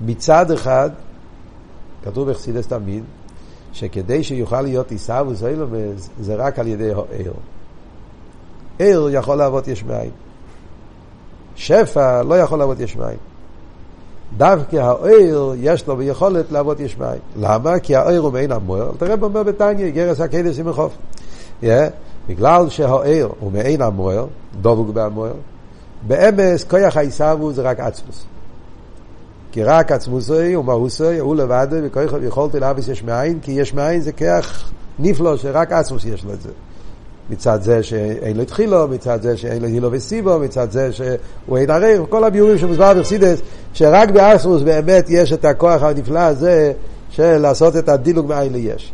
מצד 0.00 0.50
אחד, 0.50 0.90
כתוב 2.04 2.30
בחסידס 2.30 2.66
תמיד, 2.66 3.04
שכדי 3.72 4.24
שיוכל 4.24 4.60
להיות 4.60 4.90
עיסאוווס 4.90 5.44
אילומס, 5.44 6.08
זה 6.20 6.34
רק 6.34 6.58
על 6.58 6.66
ידי 6.66 6.90
העיר. 6.92 7.32
עיר 8.78 9.08
יכול 9.12 9.36
לעבוד 9.36 9.68
יש 9.68 9.84
מאין. 9.84 10.10
שפע 11.56 12.22
לא 12.22 12.34
יכול 12.34 12.58
לעבוד 12.58 12.80
יש 12.80 12.96
מאין. 12.96 13.18
דווקא 14.36 14.76
העיר 14.76 15.52
יש 15.58 15.86
לו 15.86 15.96
ביכולת 15.96 16.52
לעבוד 16.52 16.80
יש 16.80 16.98
מאין. 16.98 17.20
למה? 17.36 17.78
כי 17.78 17.96
העיר 17.96 18.20
הוא 18.20 18.32
מעין 18.32 18.52
המוער. 18.52 18.90
תראה 18.98 19.16
במה 19.16 19.42
בתניא, 19.42 19.90
גרס 19.90 20.20
הקדס 20.20 20.58
עם 20.58 20.68
החוף. 20.68 20.96
Yeah, 21.62 21.66
בגלל 22.28 22.68
שהעיר 22.68 23.28
הוא 23.40 23.52
מעין 23.52 23.82
המוער, 23.82 24.26
דבוק 24.60 24.88
בהמוער, 24.88 25.34
באמס 26.06 26.64
כוח 26.64 26.96
העיסאוווס 26.96 27.54
זה 27.56 27.62
רק 27.62 27.80
עצמוס. 27.80 28.24
כי 29.52 29.62
רק 29.62 29.92
עצמוסוי 29.92 30.56
ומהוסוי 30.56 31.18
הוא 31.18 31.36
לבד 31.36 31.66
וכוח 31.70 32.12
יכולתי 32.22 32.60
להביס 32.60 32.88
יש 32.88 33.02
מאין 33.02 33.38
כי 33.42 33.52
יש 33.52 33.74
מאין 33.74 34.00
זה 34.00 34.12
כוח 34.12 34.70
נפלא 34.98 35.36
שרק 35.36 35.72
עצמוס 35.72 36.04
יש 36.04 36.24
לו 36.24 36.32
את 36.32 36.40
זה 36.40 36.50
מצד 37.30 37.62
זה 37.62 37.82
שאין 37.82 38.36
לו 38.36 38.42
התחילו, 38.42 38.88
מצד 38.88 39.22
זה 39.22 39.36
שאין 39.36 39.62
לו 39.62 39.68
הילו 39.68 39.92
וסיבו, 39.92 40.38
מצד 40.38 40.70
זה 40.70 40.92
שהוא 40.92 41.58
אין 41.58 41.70
הרי, 41.70 41.96
כל 42.08 42.24
הביורים 42.24 42.58
שמוסבר 42.58 42.94
בחסידס, 42.94 43.40
שרק 43.74 44.10
באסרוס 44.10 44.62
באמת 44.62 45.06
יש 45.08 45.32
את 45.32 45.44
הכוח 45.44 45.82
הנפלא 45.82 46.18
הזה 46.18 46.72
של 47.10 47.38
לעשות 47.38 47.76
את 47.76 47.88
הדילוג 47.88 48.26
מאין 48.26 48.52
ליש. 48.52 48.92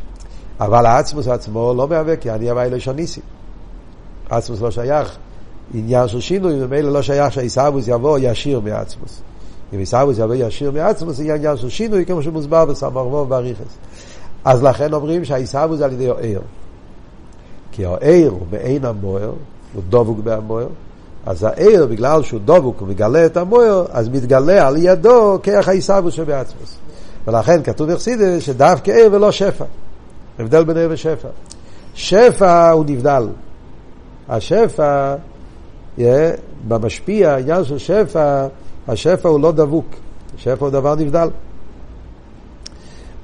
אבל 0.61 0.87
האצמוס 0.87 1.29
עצמו 1.29 1.75
לא 1.77 1.89
מהווה 1.89 2.17
כי 2.17 2.31
אני 2.31 2.51
הווי 2.51 2.71
לשון 2.71 2.97
ניסי. 2.97 3.21
אצמוס 4.29 4.61
לא 4.61 4.71
שייך 4.71 5.17
עניין 5.75 6.09
של 6.09 6.21
שינוי, 6.21 6.65
ומילא 6.65 6.93
לא 6.93 7.03
שייך 7.03 7.33
שהעיסאוווס 7.33 7.89
יבוא 7.89 8.19
ישיר 8.23 8.61
מעצמוס. 8.61 9.21
אם 9.75 9.79
עיסאוויס 9.79 10.19
יבוא 10.19 10.35
ישיר 10.35 10.71
מעצמו, 10.71 11.13
זה 11.13 11.35
עניין 11.35 11.57
של 11.57 11.69
שינוי, 11.69 12.07
כמו 12.07 12.23
שמוסבר 12.23 12.65
בסמרבו 12.65 13.17
ובריכס. 13.17 13.77
אז 14.45 14.63
לכן 14.63 14.93
אומרים 14.93 15.25
שהעיסאוויס 15.25 15.81
על 15.81 15.93
ידי 15.93 16.11
העיר. 16.11 16.41
כי 17.73 17.85
העיר 17.85 18.31
הוא 18.31 18.47
בעין 18.51 18.85
המוער, 18.85 19.33
הוא 19.75 19.83
דבוק 19.89 20.19
בהמוער, 20.19 20.67
אז 21.27 21.45
העיר, 21.45 21.87
בגלל 21.87 22.23
שהוא 22.23 22.41
דבוק 22.45 22.83
ומגלה 22.83 23.27
את 23.27 23.37
המוער, 23.37 23.85
אז 23.91 24.09
מתגלה 24.09 24.67
על 24.67 24.77
ידו 24.77 25.39
כרך 25.43 25.69
העיסאוויס 25.69 26.15
שבעצמוס. 26.15 26.77
ולכן 27.27 27.63
כתוב 27.63 27.93
בחסידס 27.93 28.43
שדווקא 28.43 28.91
עיר 28.91 29.09
ולא 29.13 29.33
שפע. 29.33 29.65
הבדל 30.39 30.65
בין 30.65 30.77
עיר 30.77 30.89
ושפע. 30.91 31.29
שפע 31.95 32.71
הוא 32.71 32.85
נבדל. 32.89 33.29
השפע, 34.29 35.15
yeah, 35.99 36.03
במשפיע, 36.69 37.33
העניין 37.33 37.65
של 37.65 37.79
שפע, 37.79 38.47
השפע 38.89 39.29
הוא 39.29 39.41
לא 39.41 39.53
דבוק, 39.53 39.87
השפע 40.39 40.65
הוא 40.65 40.71
דבר 40.71 40.95
נבדל. 40.95 41.29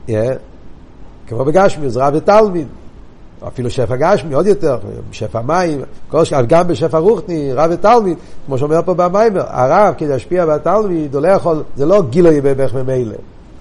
Yeah. 0.09 0.11
כמו 1.31 1.45
בגשמי, 1.45 1.87
עזרה 1.87 2.11
ותלמיד, 2.15 2.67
אפילו 3.49 3.71
שפע 3.71 3.97
גשמי, 3.97 4.35
עוד 4.35 4.47
יותר, 4.47 4.79
שפע 5.13 5.41
מים, 5.41 5.81
כל 6.09 6.25
שכב, 6.25 6.45
גם 6.49 6.69
בשפע 6.69 6.99
רוחני, 6.99 7.53
רב 7.53 7.71
ותלמיד, 7.73 8.19
כמו 8.47 8.59
שאומר 8.59 8.83
פה 8.85 8.95
במיימר, 8.95 9.43
הרב 9.47 9.95
כדי 9.99 10.09
להשפיע 10.09 10.47
בתלמיד, 10.47 11.15
הוא 11.15 11.23
לא 11.23 11.29
יכול, 11.29 11.63
זה 11.77 11.87
לא 11.87 12.03
גילוי 12.11 12.41
בערך 12.41 12.75
ממילא, 12.75 13.15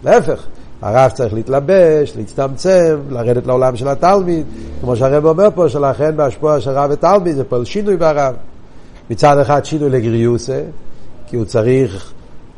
להפך, 0.03 0.45
הרב 0.81 1.11
צריך 1.11 1.33
להתלבש, 1.33 2.13
להצטמצם, 2.17 2.99
לרדת 3.09 3.47
לעולם 3.47 3.75
של 3.75 3.87
התלמיד, 3.87 4.45
כמו 4.81 4.95
שהרב 4.95 5.25
אומר 5.25 5.47
פה, 5.55 5.69
שלכן 5.69 6.17
בהשפוע 6.17 6.59
של 6.59 6.71
רב 6.71 6.89
ותלמיד 6.93 7.35
זה 7.35 7.43
פועל 7.43 7.65
שינוי 7.65 7.97
ברב. 7.97 8.35
מצד 9.09 9.39
אחד 9.39 9.65
שינוי 9.65 9.89
לגריוסה, 9.89 10.61
כי 11.29 11.35
הוא 11.35 11.45
צריך 11.45 12.11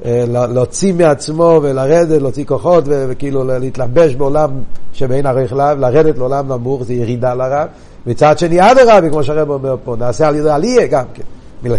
אה, 0.05 0.23
להוציא 0.27 0.93
מעצמו 0.93 1.59
ולרדת, 1.63 2.21
להוציא 2.21 2.45
כוחות 2.45 2.83
וכאילו 2.87 3.43
להתלבש 3.43 4.15
בעולם 4.15 4.49
שבאין 4.93 5.25
ערך 5.25 5.53
לאו, 5.53 5.75
לרדת 5.77 6.17
לעולם 6.17 6.47
נמוך 6.47 6.83
זה 6.83 6.93
ירידה 6.93 7.33
לרב. 7.33 7.67
מצד 8.07 8.39
שני 8.39 8.71
אדרבה, 8.71 9.09
כמו 9.09 9.23
שהרב 9.23 9.49
אומר 9.49 9.75
פה, 9.83 9.95
נעשה 9.99 10.27
על 10.27 10.35
ידי 10.35 10.49
עלייה 10.49 10.87
גם 10.87 11.05
כן. 11.13 11.23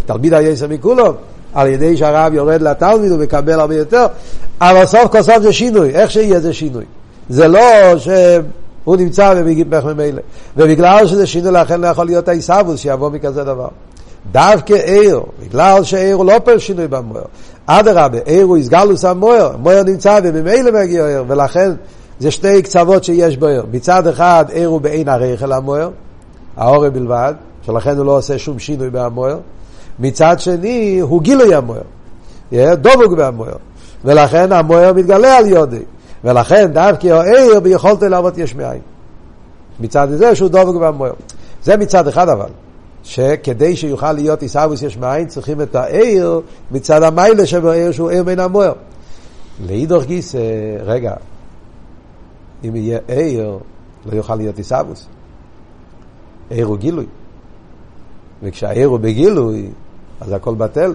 תלמיד 0.07 0.35
היסר 0.35 0.69
מכולו, 0.69 1.15
על 1.55 1.69
ידי 1.69 1.97
שהרב 1.97 2.35
יורד 2.35 2.63
לתלמיד 2.63 3.13
ומקבל 3.13 3.61
הרבה 3.61 3.77
יותר, 3.77 4.07
אבל 4.61 4.87
סוף 4.87 5.07
כל 5.13 5.23
סוף 5.23 5.39
זה 5.43 5.53
שינוי, 5.53 5.91
איך 5.91 6.11
שיהיה 6.11 6.41
זה 6.41 6.53
שינוי. 6.53 6.85
זה 7.29 7.49
לא 7.49 7.61
שהוא 7.99 8.97
נמצא 8.97 9.35
ומגיב 9.37 9.93
ממילא. 9.93 10.21
ובגלל 10.57 11.07
שזה 11.07 11.27
שינוי 11.27 11.53
לכן 11.53 11.81
לא 11.81 11.87
יכול 11.87 12.07
להיות 12.07 12.29
העיסאוווס 12.29 12.81
שיבוא 12.81 13.11
מכזה 13.11 13.45
דבר. 13.45 13.69
דווקא 14.31 14.73
עיר, 14.73 15.23
בגלל 15.41 15.85
שעיר 15.85 16.17
הוא 16.17 16.25
לא 16.25 16.39
פר 16.45 16.59
שינוי 16.59 16.89
במוער. 16.89 17.25
אדרבה, 17.67 18.19
עיר 18.25 18.45
הוא 18.45 18.57
הסגלוס 18.57 19.05
המוער, 19.05 19.57
מוער 19.57 19.83
נמצא 19.83 20.21
וממילא 20.23 20.81
מגיע 20.81 21.07
עיר, 21.07 21.25
ולכן 21.29 21.71
זה 22.21 22.31
שתי 22.31 22.63
קצוות 22.63 23.05
שיש 23.05 23.37
בו 23.37 23.47
עיר. 23.47 23.67
מצד 23.73 24.07
אחד 24.07 24.45
עיר 24.49 24.69
הוא 24.69 24.81
בעין 24.81 25.09
הרייכל 25.09 25.53
המוער, 25.53 25.91
האורי 26.57 26.91
בלבד, 26.91 27.35
שלכן 27.67 27.97
הוא 27.97 28.07
לא 28.07 28.19
עושה 28.19 28.39
שום 28.39 28.59
שינוי 28.59 28.91
במוער. 28.91 29.39
מצד 29.99 30.41
שני 30.41 30.99
הוא 31.01 31.23
גילוי 31.23 31.55
המוער, 31.55 31.83
דובוק 32.75 33.13
במוער, 33.17 33.57
ולכן 34.05 34.53
המוער 34.53 34.93
מתגלה 34.93 35.37
על 35.37 35.47
יודי. 35.47 35.83
ולכן 36.25 36.73
דווקא 36.73 37.07
העיר 37.07 37.61
ביכולת 37.61 38.03
לעבוד 38.03 38.39
יש 38.39 38.55
מאין. 38.55 38.81
מצד 39.81 40.09
זה 40.11 40.35
שהוא 40.35 40.49
דובק 40.49 40.81
במוער. 40.81 41.13
זה 41.65 41.77
מצד 41.77 42.09
אחד 42.09 42.29
אבל. 42.29 42.49
שכדי 43.03 43.77
שיוכל 43.77 44.13
להיות 44.13 44.43
עיסאוויס 44.43 44.83
יש 44.83 44.97
מאין, 44.97 45.27
צריכים 45.27 45.61
את 45.61 45.75
העיר 45.75 46.41
מצד 46.71 47.03
המיילה 47.03 47.47
שבעיר 47.47 47.93
שהוא 47.93 48.11
עיר 48.11 48.25
מן 48.25 48.39
המוער. 48.39 48.73
לאידוך 49.67 50.05
גיס, 50.05 50.35
רגע, 50.85 51.15
אם 52.65 52.77
יהיה 52.77 52.99
עיר, 53.09 53.59
לא 54.07 54.17
יוכל 54.17 54.35
להיות 54.35 54.59
עיסאוויס. 54.59 55.07
עיר 56.51 56.67
הוא 56.67 56.77
גילוי. 56.77 57.07
וכשהעיר 58.43 58.89
הוא 58.89 58.99
בגילוי, 58.99 59.71
אז 60.21 60.33
הכל 60.33 60.55
בטל. 60.55 60.95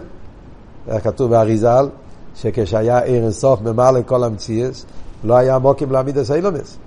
איך 0.87 1.03
כתוב 1.03 1.31
באריזל, 1.31 1.89
שכשהיה 2.35 2.99
עיר 2.99 3.23
אינסוף 3.23 3.61
ממלא 3.61 3.99
כל 4.05 4.23
המציאס, 4.23 4.85
לא 5.23 5.37
היה 5.37 5.59
מוקים 5.59 5.91
להעמיד 5.91 6.17
את 6.17 6.29
האילומס. 6.29 6.77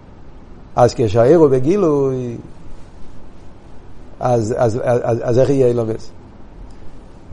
אז 0.77 0.95
כשהעיר 0.95 1.39
הוא 1.39 1.49
בגילוי, 1.49 2.37
אז, 4.21 4.55
אז, 4.59 4.81
אז, 4.83 5.01
אז, 5.03 5.19
אז 5.23 5.39
איך 5.39 5.51
יהיה 5.51 5.67
אילומס? 5.67 6.11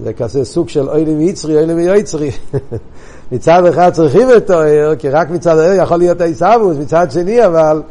זה 0.03 0.13
כזה 0.13 0.45
סוג 0.45 0.69
של 0.69 0.89
אוי 0.89 1.05
לי 1.05 1.13
מיצרי, 1.13 1.57
אוי 1.57 1.65
לי 1.65 1.73
מיוצרי. 1.73 2.31
מצד 3.31 3.65
אחד 3.65 3.93
צריכים 3.93 4.27
את 4.37 4.49
העיר, 4.49 4.95
כי 4.95 5.09
רק 5.09 5.29
מצד 5.29 5.57
העיר 5.57 5.81
יכול 5.83 5.97
להיות 5.97 6.21
עיסאוווס, 6.21 6.77
מצד 6.77 7.11
שני 7.11 7.45
אבל, 7.45 7.81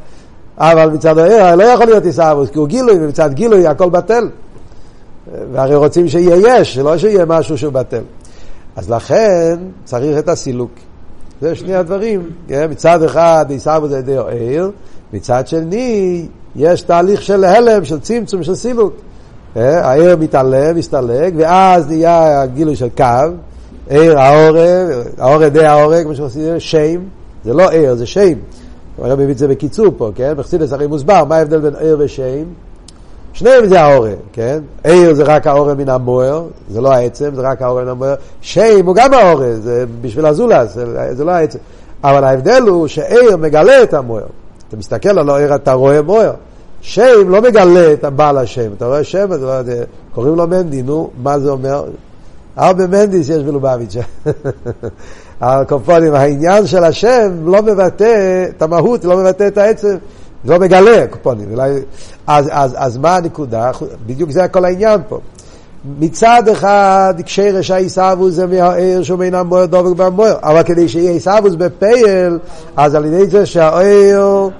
אבל 0.58 0.90
מצד 0.90 1.18
העיר 1.18 1.54
לא 1.54 1.64
יכול 1.64 1.86
להיות 1.86 2.04
עיסאוווס, 2.04 2.50
כי 2.50 2.58
הוא 2.58 2.68
גילוי, 2.68 2.94
ומצד 3.04 3.32
גילוי 3.32 3.66
הכל 3.66 3.90
בטל. 3.90 4.28
והרי 5.52 5.74
רוצים 5.74 6.08
שיהיה 6.08 6.60
יש, 6.60 6.78
לא 6.78 6.98
שיהיה 6.98 7.24
משהו 7.24 7.58
שהוא 7.58 7.72
בטל. 7.72 8.02
אז 8.76 8.90
לכן 8.90 9.58
צריך 9.84 10.18
את 10.18 10.28
הסילוק. 10.28 10.70
זה 11.40 11.54
שני 11.54 11.74
הדברים. 11.74 12.30
כן? 12.48 12.66
מצד 12.70 13.02
אחד 13.02 13.46
עיסאוווס 13.48 13.90
זה 13.90 13.98
ידי 13.98 14.16
העיר, 14.16 14.70
מצד 15.12 15.46
שני 15.46 16.26
יש 16.56 16.82
תהליך 16.82 17.22
של 17.22 17.44
הלם, 17.44 17.84
של 17.84 18.00
צמצום, 18.00 18.42
של 18.42 18.54
סילוק. 18.54 18.94
אה, 19.56 19.90
העיר 19.90 20.16
מתעלם, 20.16 20.76
מסתלק, 20.76 21.32
ואז 21.36 21.88
נהיה 21.88 22.42
הגילוי 22.42 22.76
של 22.76 22.88
קו, 22.96 23.04
עיר, 23.88 24.18
העורב, 24.18 24.88
העורב 25.18 25.44
די 25.44 25.66
העורב, 25.66 26.02
כמו 26.02 26.14
שעושים, 26.14 26.60
שם, 26.60 27.00
זה 27.44 27.54
לא 27.54 27.70
עיר, 27.70 27.94
זה 27.94 28.06
שם. 28.06 28.32
הרב 29.02 29.20
מביא 29.20 29.32
את 29.32 29.38
זה 29.38 29.48
בקיצור 29.48 29.86
פה, 29.96 30.10
כן? 30.14 30.34
בחסידס 30.36 30.72
הרי 30.72 30.86
מוסבר, 30.86 31.24
מה 31.24 31.36
ההבדל 31.36 31.60
בין 31.60 31.74
עיר 31.78 31.96
ושם? 32.00 32.44
שניהם 33.32 33.66
זה 33.66 33.80
העורב, 33.80 34.14
כן? 34.32 34.58
עיר 34.84 35.14
זה 35.14 35.22
רק 35.22 35.46
העורב 35.46 35.78
מן 35.78 35.88
המוער, 35.88 36.44
זה 36.70 36.80
לא 36.80 36.92
העצם, 36.92 37.34
זה 37.34 37.42
רק 37.42 37.62
העורב 37.62 37.82
מן 37.82 37.88
המוער. 37.88 38.14
שם 38.40 38.86
הוא 38.86 38.94
גם 38.94 39.14
העורב, 39.14 39.54
זה 39.62 39.84
בשביל 40.00 40.26
הזולס, 40.26 40.74
זה, 40.74 41.14
זה 41.14 41.24
לא 41.24 41.30
העצם. 41.30 41.58
אבל 42.04 42.24
ההבדל 42.24 42.62
הוא 42.68 42.86
שעיר 42.86 43.36
מגלה 43.36 43.82
את 43.82 43.94
המוער. 43.94 44.26
אתה 44.68 44.76
מסתכל 44.76 45.18
על 45.18 45.30
העיר, 45.30 45.54
אתה 45.54 45.72
רואה 45.72 46.02
מוער. 46.02 46.32
שם 46.88 47.28
לא 47.28 47.42
מגלה 47.42 47.92
את 47.92 48.04
הבעל 48.04 48.38
השם, 48.38 48.72
אתה 48.76 48.86
רואה 48.86 49.04
שם, 49.04 49.32
אתה 49.32 49.44
רואה, 49.44 49.60
קוראים 50.14 50.34
לו 50.34 50.46
מנדי, 50.46 50.82
נו, 50.82 51.10
מה 51.22 51.38
זה 51.38 51.50
אומר? 51.50 51.84
הרבה 52.56 52.86
מנדיס 52.86 53.28
יש 53.28 53.42
בלובביץ'. 53.42 53.96
הקופונים, 55.40 56.14
העניין 56.14 56.66
של 56.66 56.84
השם 56.84 57.32
לא 57.44 57.62
מבטא 57.62 58.44
את 58.48 58.62
המהות, 58.62 59.04
לא 59.04 59.16
מבטא 59.16 59.46
את 59.46 59.58
העצם, 59.58 59.96
לא 60.44 60.58
מגלה 60.58 61.06
קופונים. 61.10 61.48
אז, 62.26 62.48
אז, 62.52 62.74
אז 62.76 62.96
מה 62.96 63.16
הנקודה? 63.16 63.70
בדיוק 64.06 64.30
זה 64.30 64.48
כל 64.48 64.64
העניין 64.64 65.00
פה. 65.08 65.20
מצד 65.98 66.42
אחד, 66.52 67.14
כשרש 67.24 67.70
העיסאוווס 67.70 68.34
זה 68.34 68.46
מהעיר 68.46 69.02
שהוא 69.02 69.22
אינם 69.22 69.46
מוער 69.46 69.66
דובק 69.66 69.96
במוער, 69.96 70.36
אבל 70.42 70.62
כדי 70.62 70.88
שיהיה 70.88 71.10
עיסאוווס 71.10 71.54
בפייל, 71.54 72.38
אז 72.76 72.94
על 72.94 73.04
ידי 73.04 73.26
זה 73.26 73.46
שהעיר... 73.46 74.50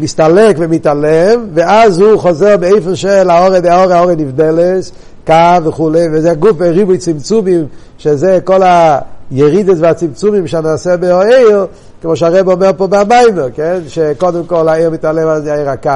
מסתלק 0.00 0.56
ומתעלם, 0.58 1.46
ואז 1.54 2.00
הוא 2.00 2.18
חוזר 2.18 2.56
באיפה 2.56 2.96
של 2.96 3.30
האורד, 3.30 3.66
האורד, 3.66 3.90
האורד 3.90 4.20
נבדלס, 4.20 4.92
קו 5.26 5.64
וכולי, 5.64 6.06
וזה 6.12 6.34
גוף 6.34 6.60
ריבוי 6.60 6.98
צמצומים, 6.98 7.66
שזה 7.98 8.38
כל 8.44 8.60
הירידת 9.30 9.76
והצמצומים 9.80 10.46
שנעשה 10.46 10.96
בעיר, 10.96 11.66
כמו 12.02 12.16
שהרב 12.16 12.48
אומר 12.48 12.70
פה 12.76 12.86
במיימר, 12.86 13.48
כן? 13.54 13.80
שקודם 13.88 14.44
כל 14.44 14.68
העיר 14.68 14.90
מתעלם 14.90 15.28
על 15.28 15.42
זה 15.42 15.52
העיר 15.52 15.70
הקו, 15.70 15.90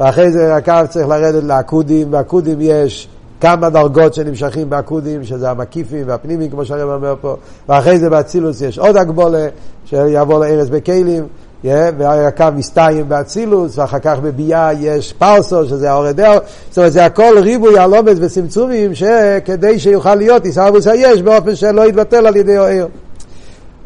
ואחרי 0.00 0.32
זה 0.32 0.54
הקו 0.56 0.74
צריך 0.88 1.08
לרדת 1.08 1.44
לעקודים, 1.44 2.10
בעקודים 2.10 2.58
יש 2.60 3.08
כמה 3.40 3.70
דרגות 3.70 4.14
שנמשכים 4.14 4.70
בעקודים, 4.70 5.24
שזה 5.24 5.50
המקיפים 5.50 6.04
והפנימיים, 6.06 6.50
כמו 6.50 6.64
שהרב 6.64 6.90
אומר 6.90 7.14
פה, 7.20 7.36
ואחרי 7.68 7.98
זה 7.98 8.10
באצילוס 8.10 8.60
יש 8.60 8.78
עוד 8.78 8.96
הגבולה, 8.96 9.46
שיעבור 9.84 10.38
לארץ 10.38 10.68
בכלים. 10.68 11.26
Yeah, 11.64 11.68
והקו 11.98 12.44
מסתיים 12.54 13.08
באצילוס, 13.08 13.78
ואחר 13.78 13.98
כך 13.98 14.18
בביאה 14.18 14.72
יש 14.72 15.12
פרסו, 15.12 15.68
שזה 15.68 15.90
האור 15.90 16.12
דאו, 16.12 16.32
זאת 16.68 16.78
אומרת, 16.78 16.92
זה 16.92 17.04
הכל 17.04 17.38
ריבוי 17.38 17.78
הלומד 17.78 18.16
וצמצומים, 18.20 18.94
שכדי 18.94 19.78
שיוכל 19.78 20.14
להיות 20.14 20.44
איסאוויס 20.44 20.86
היש, 20.86 21.22
באופן 21.22 21.54
שלא 21.54 21.88
יתבטל 21.88 22.26
על 22.26 22.36
ידי 22.36 22.58
אוהר. 22.58 22.86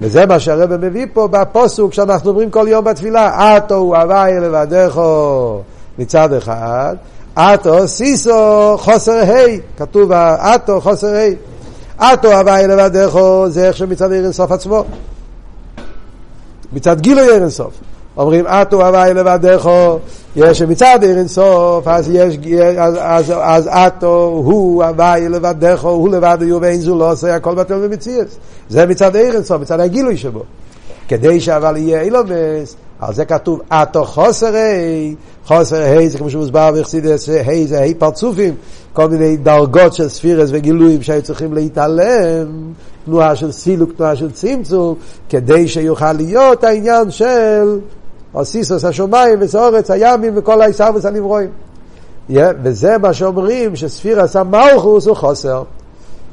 וזה 0.01 0.27
מה 0.27 0.41
שהרבא 0.41 0.77
מביא 0.77 1.07
פה 1.13 1.29
בפוסוק 1.29 1.95
שאנחנו 1.95 2.31
אומרים 2.31 2.51
כל 2.51 2.67
יום 2.69 2.85
בתפילה, 2.85 3.57
אטו 3.57 3.75
הוא 3.75 3.97
הוואי 3.97 4.33
לבדךו 4.41 5.61
מצד 5.99 6.33
אחד, 6.33 6.95
אטו 7.35 7.89
סיסו 7.89 8.77
חוסר 8.79 9.13
ה', 9.13 9.59
כתוב 9.79 10.13
אטו 10.13 10.81
חוסר 10.81 11.15
ה', 11.17 12.13
אטו 12.13 12.33
הוואי 12.33 12.67
לבדךו 12.67 13.47
זה 13.49 13.69
איך 13.69 13.77
שמצד 13.77 14.13
עיר 14.13 14.25
אינסוף 14.25 14.53
עצמו. 14.53 14.85
מצד 16.77 17.01
גילוי 17.01 17.23
עיר 17.23 17.35
אינסוף. 17.35 17.73
אומרים, 18.17 18.47
אטו 18.47 18.87
הוואי 18.87 19.15
לבדךו, 19.15 19.99
יש 20.37 20.63
מצד 20.63 20.99
עיר 21.03 21.19
אינסוף, 21.19 21.89
אז 21.89 22.11
יש, 22.11 22.39
אז, 22.79 22.95
אז, 23.01 23.33
אז 23.43 23.69
אטו 23.69 24.43
הוא 24.45 24.85
הוואי 24.85 25.29
לבדךו, 25.29 25.89
הוא 25.89 26.09
לבד 26.09 26.39
יהיו 26.41 26.61
ואין 26.61 26.81
זו 26.81 26.99
לא 26.99 27.13
עושה 27.13 27.37
הכל 27.37 27.55
בטל 27.55 27.79
ומציאס. 27.83 28.37
זה 28.69 28.87
מצד 28.87 29.17
עיר 29.17 29.35
אינסוף, 29.35 29.61
מצד 29.61 29.81
הגילוי 29.81 30.17
שבו. 30.17 30.43
כדי 31.09 31.41
שאבל 31.41 31.77
יהיה 31.77 32.01
אילומס, 32.01 32.77
על 33.01 33.15
זה 33.15 33.25
כתוב 33.25 33.61
אטו 33.69 34.05
חוסר 34.05 34.57
ה', 34.57 35.15
חוסר 35.47 35.83
ה' 35.83 36.09
זה 36.09 36.19
כמו 36.19 36.31
שמוסבר 36.31 36.71
בחסידס, 36.79 37.29
ה' 37.29 37.67
זה 37.67 37.83
ה' 37.83 37.95
פרצופים, 37.99 38.55
כל 38.93 39.09
מיני 39.09 39.37
דרגות 39.37 39.95
של 39.95 40.09
ספירס 40.09 40.49
וגילויים 40.53 41.03
שהיו 41.03 41.23
צריכים 41.23 41.53
להתעלם, 41.53 42.73
תנועה 43.07 43.37
של 43.37 43.53
סילוק, 43.53 43.91
תנועה 43.97 44.17
של 44.17 44.31
צמצום, 44.31 44.95
כדי 45.29 45.69
שיוכל 45.69 46.13
להיות 46.13 46.65
העניין 46.65 47.11
של 47.11 47.79
אוסיסוס 48.35 48.85
השמיים 48.85 49.39
וסורץ 49.41 49.91
הימים 49.91 50.33
וכל 50.37 50.63
העיסאוויס 50.63 51.05
הנברואים. 51.05 51.51
Yeah, 52.31 52.35
וזה 52.63 52.99
מה 52.99 53.13
שאומרים 53.13 53.77
שספירס 53.77 54.37
המלכוס 54.37 55.07
הוא 55.07 55.17
חוסר. 55.17 55.63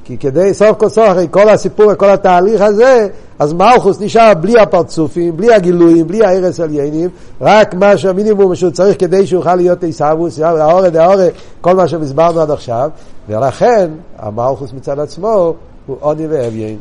כי 0.05 0.17
כדי 0.17 0.53
סוף 0.53 0.77
כל 0.77 0.89
סוף, 0.89 1.07
אחרי 1.11 1.27
כל 1.31 1.49
הסיפור 1.49 1.85
וכל 1.93 2.09
התהליך 2.09 2.61
הזה, 2.61 3.07
אז 3.39 3.53
מלכוס 3.53 4.01
נשאר 4.01 4.33
בלי 4.41 4.59
הפרצופים, 4.59 5.37
בלי 5.37 5.53
הגילויים, 5.53 6.07
בלי 6.07 6.25
ההרס 6.25 6.59
עליינים, 6.59 7.09
רק 7.41 7.73
מה 7.73 7.97
שהמינימום 7.97 8.55
שהוא 8.55 8.71
צריך 8.71 8.99
כדי 8.99 9.27
שיוכל 9.27 9.55
להיות 9.55 9.83
עיסאוווס, 9.83 10.39
האורד, 10.39 10.95
האורד, 10.95 11.29
כל 11.61 11.75
מה 11.75 11.87
שהסברנו 11.87 12.41
עד 12.41 12.51
עכשיו, 12.51 12.89
ולכן 13.29 13.91
המלכוס 14.19 14.73
מצד 14.73 14.99
עצמו 14.99 15.53
הוא 15.85 15.97
עוני 15.99 16.27
ואביין. 16.27 16.77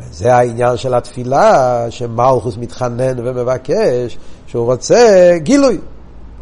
וזה 0.00 0.34
העניין 0.34 0.76
של 0.76 0.94
התפילה, 0.94 1.86
שמלכוס 1.90 2.56
מתחנן 2.56 3.26
ומבקש, 3.28 4.18
שהוא 4.46 4.64
רוצה 4.64 5.36
גילוי, 5.38 5.78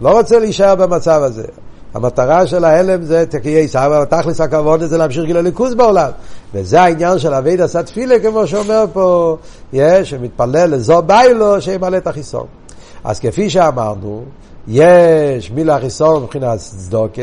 לא 0.00 0.18
רוצה 0.18 0.38
להישאר 0.38 0.74
במצב 0.74 1.22
הזה. 1.22 1.46
המטרה 1.94 2.46
של 2.46 2.64
ההלם 2.64 3.02
זה 3.02 3.26
תקיעי 3.26 3.68
סבא, 3.68 4.04
תכלס 4.04 4.40
הכבוד 4.40 4.84
זה 4.84 4.98
להמשיך 4.98 5.24
גילוי 5.24 5.42
ליכוז 5.42 5.74
בעולם. 5.74 6.10
וזה 6.54 6.80
העניין 6.80 7.18
של 7.18 7.34
אבי 7.34 7.56
דסת 7.56 7.86
תפילה, 7.86 8.18
כמו 8.18 8.46
שאומר 8.46 8.84
פה, 8.92 9.36
יש, 9.72 10.10
שמתפלל 10.10 10.70
לזו 10.70 11.02
ביילו, 11.02 11.60
שימלא 11.60 11.96
את 11.96 12.06
החיסון. 12.06 12.46
אז 13.04 13.20
כפי 13.20 13.50
שאמרנו, 13.50 14.24
יש 14.68 15.50
מילה 15.50 15.80
חיסון 15.80 16.22
מבחינת 16.22 16.58
צדוקה, 16.58 17.22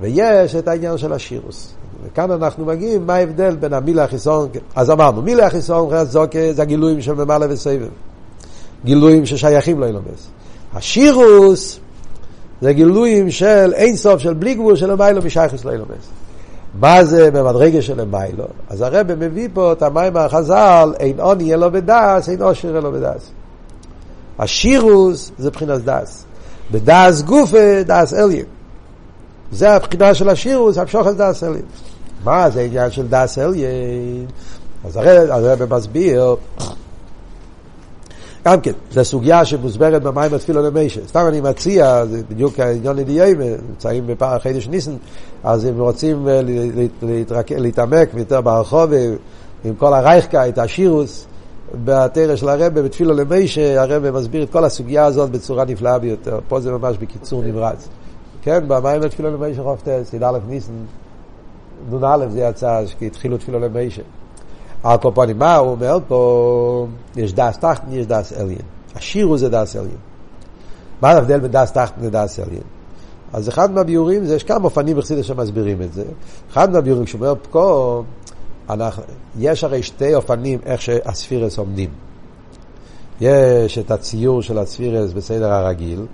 ויש 0.00 0.54
את 0.54 0.68
העניין 0.68 0.98
של 0.98 1.12
השירוס. 1.12 1.74
וכאן 2.04 2.30
אנחנו 2.30 2.64
מגיעים, 2.64 3.06
מה 3.06 3.14
ההבדל 3.14 3.56
בין 3.56 3.72
המילה 3.72 4.04
החיסון, 4.04 4.48
אז 4.76 4.90
אמרנו, 4.90 5.22
מילה 5.22 5.46
החיסון 5.46 6.04
צדוקה 6.04 6.52
זה 6.52 6.62
הגילויים 6.62 7.02
של 7.02 7.12
ממלא 7.12 7.46
וסבב. 7.48 7.88
גילויים 8.84 9.26
ששייכים 9.26 9.80
לאילומס. 9.80 10.28
השירוס 10.74 11.80
זה 12.60 12.72
גילויים 12.72 13.30
של 13.30 13.72
אין 13.74 13.96
סוף, 13.96 14.20
של 14.20 14.34
בלי 14.34 14.54
גבול 14.54 14.76
של 14.76 14.90
המיילו 14.90 15.22
משייכוס 15.22 15.64
לאילומס. 15.64 16.08
מה 16.74 17.04
זה 17.04 17.30
במדרגה 17.30 17.82
של 17.82 18.00
המיילו? 18.00 18.44
אז 18.68 18.80
הרב 18.80 19.14
מביא 19.14 19.48
פה 19.52 19.72
את 19.72 19.82
המים 19.82 20.12
מהחז"ל, 20.12 20.92
אין 21.00 21.20
עוני 21.20 21.44
יהיה 21.44 21.56
לו 21.56 21.70
בדס, 21.70 22.28
אין 22.28 22.42
עושר 22.42 22.68
יהיה 22.68 22.80
לו 22.80 22.92
בדס. 22.92 23.30
השירוס 24.38 25.32
זה 25.38 25.48
מבחינת 25.48 25.84
דס. 25.84 26.24
בדס 26.70 27.22
גופה, 27.22 27.82
דס 27.86 28.14
אליין. 28.14 28.44
זה 29.52 29.72
הבחינה 29.72 30.14
של 30.14 30.28
השירוס, 30.28 30.78
המשוך 30.78 31.06
על 31.06 31.14
דס 31.14 31.44
אליין. 31.44 31.62
מה 32.24 32.50
זה 32.50 32.60
עניין 32.60 32.90
של 32.90 33.08
דס 33.08 33.38
אליין? 33.38 34.26
אז 34.84 34.96
הרב 34.96 35.74
מסביר 35.74 36.36
גם 38.44 38.60
כן, 38.60 38.72
זו 38.92 39.04
סוגיה 39.04 39.44
שמוסברת 39.44 40.02
במים 40.02 40.34
התפילו 40.34 40.62
למישה. 40.62 41.00
סתם 41.08 41.24
אני 41.28 41.40
מציע, 41.40 42.06
זה 42.06 42.22
בדיוק 42.30 42.60
העניין 42.60 42.96
לדיהם, 42.96 43.40
נמצאים 43.68 44.06
בפער 44.06 44.38
חידש 44.38 44.68
ניסן, 44.68 44.96
אז 45.44 45.66
אם 45.66 45.80
רוצים 45.80 46.28
אה, 46.28 46.40
להתעמק 47.58 48.08
יותר 48.14 48.40
ברחוב 48.40 48.90
עם 49.64 49.74
כל 49.74 49.94
הרייכקייט, 49.94 50.58
השירוס, 50.58 51.26
בתרא 51.84 52.36
של 52.36 52.48
הרבה, 52.48 52.82
בתפילו 52.82 53.14
למישה, 53.14 53.82
הרבה 53.82 54.10
מסביר 54.10 54.42
את 54.42 54.50
כל 54.50 54.64
הסוגיה 54.64 55.04
הזאת 55.04 55.30
בצורה 55.30 55.64
נפלאה 55.64 55.98
ביותר. 55.98 56.38
פה 56.48 56.60
זה 56.60 56.72
ממש 56.72 56.96
בקיצור 56.96 57.42
נמרץ. 57.42 57.88
כן, 58.42 58.68
במים 58.68 59.02
התפילו 59.02 59.30
למישה 59.30 59.62
חופטס, 59.62 60.14
י"א 60.14 60.38
ניסן, 60.48 60.72
נ"א 61.90 62.28
זה 62.28 62.40
יצא, 62.40 62.82
כי 62.98 63.06
התחילו 63.06 63.38
תפילו 63.38 63.58
למישה. 63.58 64.02
על 64.82 64.98
כל 64.98 65.10
פנים, 65.14 65.38
מה 65.38 65.56
הוא 65.56 65.70
אומר 65.70 65.98
פה? 66.08 66.86
יש 67.16 67.32
דס 67.32 67.58
תחתן, 67.58 67.92
יש 67.92 68.06
דס 68.06 68.32
עליין. 68.32 68.58
השירו 68.94 69.38
זה 69.38 69.48
דס 69.48 69.76
עליין. 69.76 69.96
מה 71.02 71.10
ההבדל 71.10 71.40
בין 71.40 71.50
דס 71.50 71.72
תחתן 71.72 72.04
לדס 72.04 72.38
עליין? 72.38 72.62
אז 73.32 73.48
אחד 73.48 73.70
מהביורים, 73.70 74.24
זה 74.24 74.36
יש 74.36 74.44
כמה 74.44 74.64
אופנים 74.64 74.96
בחסידס 74.96 75.24
שמסבירים 75.24 75.82
את 75.82 75.92
זה. 75.92 76.04
אחד 76.50 76.72
מהביורים, 76.72 77.04
כשאומר 77.04 77.34
פה, 77.50 78.02
אנחנו, 78.70 79.02
יש 79.38 79.64
הרי 79.64 79.82
שתי 79.82 80.14
אופנים 80.14 80.58
איך 80.66 80.82
שהספירס 80.82 81.58
עומדים. 81.58 81.90
יש 83.20 83.78
את 83.78 83.90
הציור 83.90 84.42
של 84.42 84.58
הספירס 84.58 85.12
בסדר 85.12 85.52
הרגיל, 85.52 86.06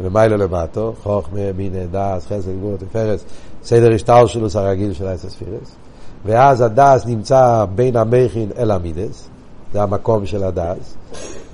ומיילו 0.00 0.36
למטו, 0.36 0.94
חוכמה, 1.02 1.52
מיני, 1.56 1.86
דס, 1.90 2.26
חסד, 2.26 2.50
גבור, 2.58 2.76
תפרס, 2.76 3.24
סדר 3.64 3.94
השטלשלוס 3.94 4.56
הרגיל 4.56 4.92
של 4.92 5.06
האס 5.06 5.24
הספירס. 5.24 5.76
ואז 6.24 6.60
הדס 6.60 7.06
נמצא 7.06 7.64
בין 7.74 7.96
המכין 7.96 8.50
אל 8.58 8.70
המידס, 8.70 9.28
זה 9.72 9.82
המקום 9.82 10.26
של 10.26 10.44
הדס. 10.44 10.94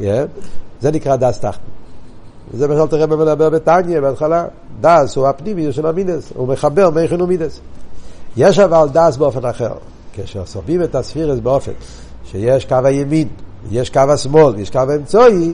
Yeah. 0.00 0.04
זה 0.80 0.90
נקרא 0.90 1.16
דס 1.16 1.38
תחתן. 1.40 1.62
וזה 2.50 2.68
מה 2.68 2.74
שאלתר 2.74 3.00
רבי 3.00 3.16
מדבר 3.16 3.50
בתניא 3.50 4.00
בהתחלה. 4.00 4.44
דס 4.80 5.16
הוא 5.16 5.26
הפנימי 5.26 5.72
של 5.72 5.86
המידס, 5.86 6.32
הוא 6.36 6.48
מחבר 6.48 6.90
מוחין 6.90 7.22
ומידס. 7.22 7.60
יש 8.36 8.58
אבל 8.58 8.88
דס 8.92 9.16
באופן 9.16 9.44
אחר. 9.44 9.72
כאשר 10.12 10.46
סובבים 10.46 10.82
את 10.82 10.94
הספירס 10.94 11.38
באופן 11.38 11.72
שיש 12.24 12.64
קו 12.64 12.76
הימין, 12.84 13.28
יש 13.70 13.90
קו 13.90 14.00
השמאל, 14.00 14.58
יש 14.58 14.70
קו 14.70 14.78
האמצעי, 14.78 15.52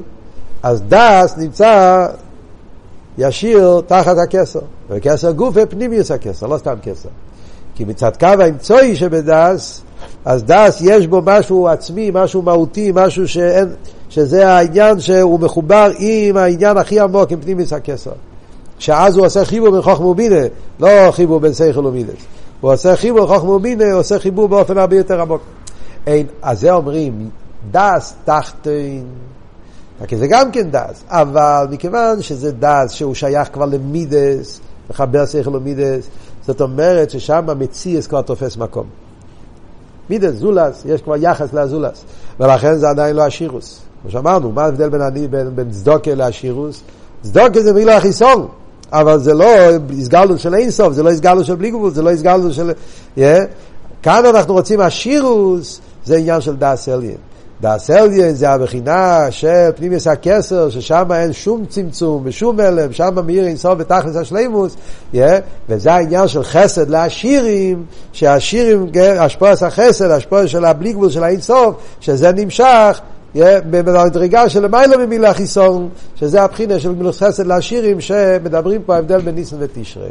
אז 0.62 0.82
דס 0.88 1.34
נמצא 1.38 2.06
ישיר 3.18 3.80
תחת 3.86 4.18
הכסר. 4.18 4.60
וכסר 4.90 5.32
גוף 5.32 5.54
ופנימיוס 5.56 6.10
הכסר, 6.10 6.46
לא 6.46 6.58
סתם 6.58 6.74
כסר. 6.82 7.08
כי 7.74 7.84
מצד 7.84 8.16
קו 8.20 8.26
האמצעי 8.26 8.96
שבדס, 8.96 9.82
אז 10.24 10.44
דס 10.44 10.80
יש 10.80 11.06
בו 11.06 11.22
משהו 11.24 11.68
עצמי, 11.68 12.10
משהו 12.14 12.42
מהותי, 12.42 12.92
משהו 12.94 13.28
שאין, 13.28 13.68
שזה 14.08 14.48
העניין 14.48 15.00
שהוא 15.00 15.40
מחובר 15.40 15.90
עם 15.98 16.36
העניין 16.36 16.76
הכי 16.76 17.00
עמוק, 17.00 17.32
עם 17.32 17.40
פנימיוס 17.40 17.72
הכסר. 17.72 18.12
שאז 18.78 19.16
הוא 19.16 19.26
עושה 19.26 19.44
חיבור 19.44 19.70
בין 19.70 19.82
חוכמה 19.82 20.06
ובינה, 20.06 20.46
לא 20.80 20.88
חיבור 21.10 21.40
בין 21.40 21.54
שכל 21.54 21.86
ומידס. 21.86 22.22
הוא 22.60 22.72
עושה 22.72 22.96
חיבור 22.96 23.26
חוכמה 23.26 23.50
ובינה, 23.50 23.84
הוא 23.84 24.00
עושה 24.00 24.18
חיבור 24.18 24.48
באופן 24.48 24.78
הרבה 24.78 24.96
יותר 24.96 25.20
עמוק. 25.20 25.40
אין, 26.06 26.26
אז 26.42 26.60
זה 26.60 26.72
אומרים, 26.72 27.30
דס 27.70 28.14
תחתן, 28.24 29.02
כי 30.06 30.16
זה 30.16 30.26
גם 30.26 30.50
כן 30.50 30.70
דס, 30.70 31.04
אבל 31.08 31.66
מכיוון 31.70 32.22
שזה 32.22 32.52
דס 32.52 32.92
שהוא 32.92 33.14
שייך 33.14 33.48
כבר 33.52 33.64
למידס, 33.64 34.60
מחבר 34.90 35.26
שכל 35.26 35.56
ומידס, 35.56 36.06
זאת 36.46 36.60
אומרת 36.60 37.10
ששם 37.10 37.50
המציאס 37.50 38.06
כבר 38.06 38.22
תופס 38.22 38.56
מקום. 38.56 38.86
מידס, 40.10 40.34
זולס, 40.34 40.82
יש 40.86 41.02
כבר 41.02 41.16
יחס 41.16 41.52
לזולס, 41.52 42.04
ולכן 42.40 42.76
זה 42.76 42.88
עדיין 42.88 43.16
לא 43.16 43.22
העשירוס. 43.22 43.80
כמו 44.02 44.10
שאמרנו, 44.10 44.52
מה 44.52 44.64
ההבדל 44.64 44.88
בין, 44.88 45.30
בין, 45.30 45.56
בין 45.56 45.70
צדוקה 45.70 46.14
לעשירוס? 46.14 46.82
צדוקה 47.22 47.60
זה 47.60 47.72
מילה 47.72 47.96
החיסון, 47.96 48.48
אבל 48.92 49.18
זה 49.18 49.34
לא 49.34 49.46
הסגלות 49.98 50.40
של 50.40 50.54
אינסוף, 50.54 50.92
זה 50.92 51.02
לא 51.02 51.10
הסגלות 51.10 51.44
של 51.44 51.54
בלי 51.54 51.70
גבול, 51.70 51.90
זה 51.90 52.02
לא 52.02 52.10
הסגלות 52.10 52.52
של... 52.52 52.70
Yeah. 53.16 53.20
כאן 54.02 54.26
אנחנו 54.26 54.54
רוצים 54.54 54.80
השירוס, 54.80 55.80
זה 56.04 56.16
עניין 56.16 56.40
של 56.40 56.56
דאס 56.56 56.88
אליין. 56.88 57.16
דאס 57.62 57.90
אליין 57.90 58.34
זה 58.34 58.50
הבחינה 58.50 59.26
של 59.30 59.70
פנימיוס 59.76 60.06
הכסר, 60.06 60.70
ששם 60.70 61.12
אין 61.12 61.32
שום 61.32 61.66
צמצום 61.66 62.22
ושום 62.24 62.60
הלם, 62.60 62.92
שם 62.92 63.14
מאיר 63.26 63.46
אינסוף 63.46 63.74
בתכלס 63.78 64.16
השלימוס, 64.16 64.76
yeah. 65.14 65.18
וזה 65.68 65.92
העניין 65.92 66.28
של 66.28 66.42
חסד 66.42 66.90
לעשירים, 66.90 67.84
שהשירים, 68.12 68.86
השפועס 69.18 69.62
החסד, 69.62 70.10
השפועס 70.10 70.50
של 70.50 70.64
הבלי 70.64 70.92
גבול 70.92 71.10
של 71.10 71.24
האינסוף, 71.24 71.74
שזה 72.00 72.32
נמשך 72.32 73.00
במדרגה 73.70 74.48
של 74.48 74.64
למעלה 74.64 74.96
ממילה 74.96 75.34
חיסון, 75.34 75.88
שזה 76.16 76.42
הבחינה 76.42 76.78
של 76.78 76.94
גמילות 76.94 77.16
חסד 77.16 77.46
לעשירים, 77.46 78.00
שמדברים 78.00 78.82
פה 78.82 78.94
ההבדל 78.94 79.20
בין 79.20 79.34
ניסן 79.34 79.56
ותשרי. 79.58 80.08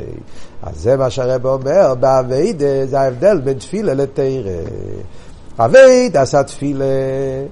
אז 0.64 0.76
זה 0.76 0.98
מה 0.98 1.10
שהרב 1.10 1.46
אומר, 1.46 1.94
באביידה 2.00 2.86
זה 2.86 3.00
ההבדל 3.00 3.40
בין 3.44 3.58
תפילה 3.58 3.94
לתרא. 3.94 4.52
אבייד 5.66 6.18
עשה 6.18 6.44
תפילה 6.44 6.86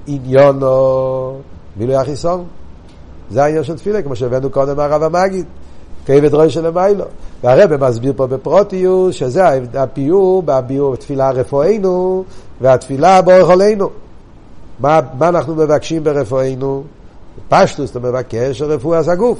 עניונו 0.08 1.38
מילוי 1.78 1.95
החיסון. 1.95 2.43
זה 3.32 3.43
העניין 3.43 3.63
של 3.63 3.76
תפילה, 3.76 4.02
כמו 4.02 4.15
שהבאנו 4.15 4.50
קודם 4.50 4.78
מהרב 4.78 5.04
המגיד. 5.04 5.45
כאבד 6.06 6.34
ראש 6.34 6.54
של 6.54 6.67
למיילו. 6.67 7.06
והרבא 7.43 7.89
מסביר 7.89 8.13
פה 8.15 8.28
בפרוטיוס 8.28 9.15
שזה 9.15 9.43
הפיור, 9.74 10.43
בביור 10.45 10.95
תפילה 10.95 11.32
רפואנו 11.32 12.24
והתפילה 12.62 13.22
באורך 13.22 13.50
עלינו. 13.50 13.89
מה, 14.80 15.00
מה 15.17 15.30
אנחנו 15.30 15.56
מבקשים 15.56 16.04
ברפואנו? 16.04 16.84
פשטוס 17.50 17.91
אתה 17.91 18.00
מבקש 18.00 18.62
רפואס 18.62 19.08
הגוף, 19.08 19.39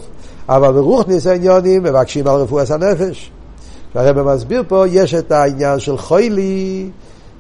אבל 0.50 0.72
ברוכניס 0.72 1.28
העניונים 1.28 1.84
מבקשים 1.84 2.28
על 2.28 2.36
רפואס 2.36 2.72
הנפש. 2.72 3.32
והרבא 3.96 4.36
מסביר 4.36 4.64
פה, 4.68 4.86
יש 4.88 5.14
את 5.14 5.32
העניין 5.32 5.80
של 5.80 5.98
חוילי, 5.98 6.90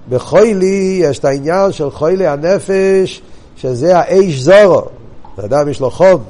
בחוילי 0.09 0.99
יש 1.03 1.19
את 1.19 1.25
העניין 1.25 1.71
של 1.71 1.89
חוילי 1.89 2.27
הנפש, 2.27 3.21
שזה 3.57 3.97
האיש 3.97 4.41
זורו. 4.41 4.81
אדם 5.45 5.69
יש 5.69 5.79
לו 5.79 5.91
חום, 5.91 6.23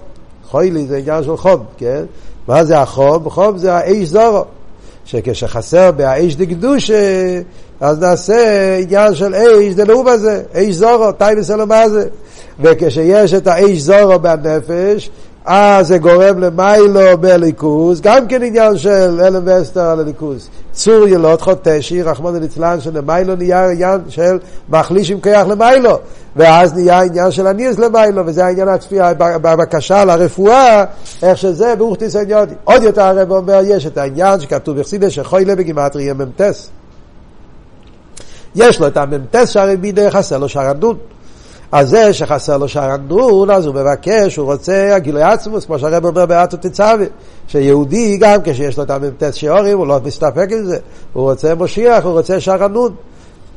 חוילי 0.49 0.87
זה 0.87 0.97
עניין 0.97 1.23
של 1.23 1.37
חום, 1.37 1.63
כן? 1.77 2.03
מה 2.47 2.63
זה 2.63 2.79
החום? 2.79 3.29
חום 3.29 3.57
זה 3.57 3.73
האיש 3.73 4.09
זורו. 4.09 4.43
שכשחסר 5.05 5.91
באיש 5.91 6.35
דקדושה, 6.35 7.41
אז 7.79 7.99
נעשה 7.99 8.75
עניין 8.81 9.15
של 9.15 9.33
איש 9.33 9.75
דלאום 9.75 10.07
הזה, 10.07 10.43
איש 10.55 10.75
זורו, 10.75 11.11
טייבס 11.11 11.51
אלו 11.51 11.67
מה 11.67 11.89
זה. 11.89 12.07
וכשיש 12.59 13.33
את 13.33 13.47
האיש 13.47 13.81
זורו 13.81 14.19
בנפש, 14.19 15.09
אז 15.45 15.87
זה 15.87 15.97
גורם 15.97 16.39
למיילו 16.39 17.17
בליכוז, 17.19 18.01
גם 18.01 18.27
כן 18.27 18.43
עניין 18.43 18.77
של 18.77 19.21
אלם 19.21 19.41
ואסתר 19.45 19.85
על 19.85 19.99
הליכוז. 19.99 20.49
צור 20.71 21.07
ילוד 21.07 21.41
חוטשי, 21.41 22.01
רחמון 22.01 22.39
ליצלן, 22.39 22.81
שלמיילו 22.81 23.35
נהיה 23.35 23.69
עניין 23.69 24.01
של 24.09 24.39
מחליש 24.69 25.11
עם 25.11 25.19
כיח 25.19 25.47
למיילו, 25.47 25.99
ואז 26.35 26.73
נהיה 26.73 27.01
עניין 27.01 27.31
של 27.31 27.47
הניאס 27.47 27.79
למיילו, 27.79 28.25
וזה 28.25 28.45
העניין 28.45 28.67
הצפייה 28.67 29.13
בבקשה 29.13 30.05
לרפואה, 30.05 30.85
איך 31.23 31.37
שזה 31.37 31.75
ברוך 31.75 31.97
תיסניודי. 31.97 32.53
עוד 32.63 32.83
יותר 32.83 33.01
הרב 33.01 33.31
אומר, 33.31 33.61
יש 33.63 33.85
את 33.85 33.97
העניין 33.97 34.39
שכתוב 34.39 34.79
בחסידה 34.79 35.09
שחוי 35.09 35.45
בגימטרי 35.45 36.03
יהיה 36.03 36.13
ממטס. 36.13 36.69
יש 38.55 38.79
לו 38.79 38.87
את 38.87 38.97
הממטס 38.97 39.49
שהרי 39.49 39.77
בידי 39.77 40.11
חסר 40.11 40.37
לו 40.37 40.49
שרדות. 40.49 40.97
אז 41.71 41.89
זה 41.89 42.13
שחסר 42.13 42.57
לו 42.57 42.67
שער 42.67 42.91
הנון, 42.91 43.49
אז 43.49 43.65
הוא 43.65 43.75
מבקש, 43.75 44.35
הוא 44.35 44.53
רוצה 44.53 44.95
הגילוי 44.95 45.21
עצמוס, 45.21 45.65
כמו 45.65 45.79
שהרב 45.79 46.05
אומר 46.05 46.25
באתו 46.25 46.57
תצווה, 46.57 47.05
שיהודי 47.47 48.17
גם 48.17 48.39
כשיש 48.43 48.77
לו 48.77 48.83
את 48.83 48.89
המ"ט 48.89 49.23
שיעורים, 49.31 49.77
הוא 49.77 49.87
לא 49.87 49.99
מסתפק 50.03 50.47
עם 50.51 50.65
זה, 50.65 50.77
הוא 51.13 51.23
רוצה 51.23 51.55
משיח, 51.55 52.03
הוא 52.03 52.13
רוצה 52.13 52.39
שער 52.39 52.63
הנון. 52.63 52.95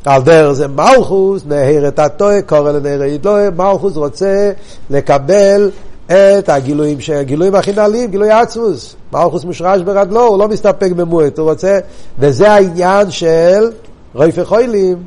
על 0.05 0.23
דרך 0.23 0.53
זה 0.53 0.69
מלכוס, 0.69 1.43
נהר 1.47 1.89
את 1.89 1.99
הטועה, 1.99 2.43
קורא 2.43 2.73
לנהר 2.73 3.03
ידלוה, 3.03 3.51
מלכוס 3.51 3.97
רוצה 3.97 4.53
לקבל 4.91 5.71
את 6.07 6.49
הגילויים, 6.49 6.99
הגילויים 7.15 7.55
הכי 7.55 7.73
נעלים, 7.73 8.11
גילוי 8.11 8.31
עצמוס. 8.31 8.97
מלכוס 9.13 9.45
מושרש 9.45 9.83
ברדלו, 9.83 10.27
הוא 10.27 10.39
לא 10.39 10.49
מסתפק 10.49 10.91
במועט, 10.97 11.39
הוא 11.39 11.51
רוצה, 11.51 11.79
וזה 12.19 12.53
העניין 12.53 13.11
של 13.11 13.71
רויפי 14.15 14.45
חוילים 14.45 15.03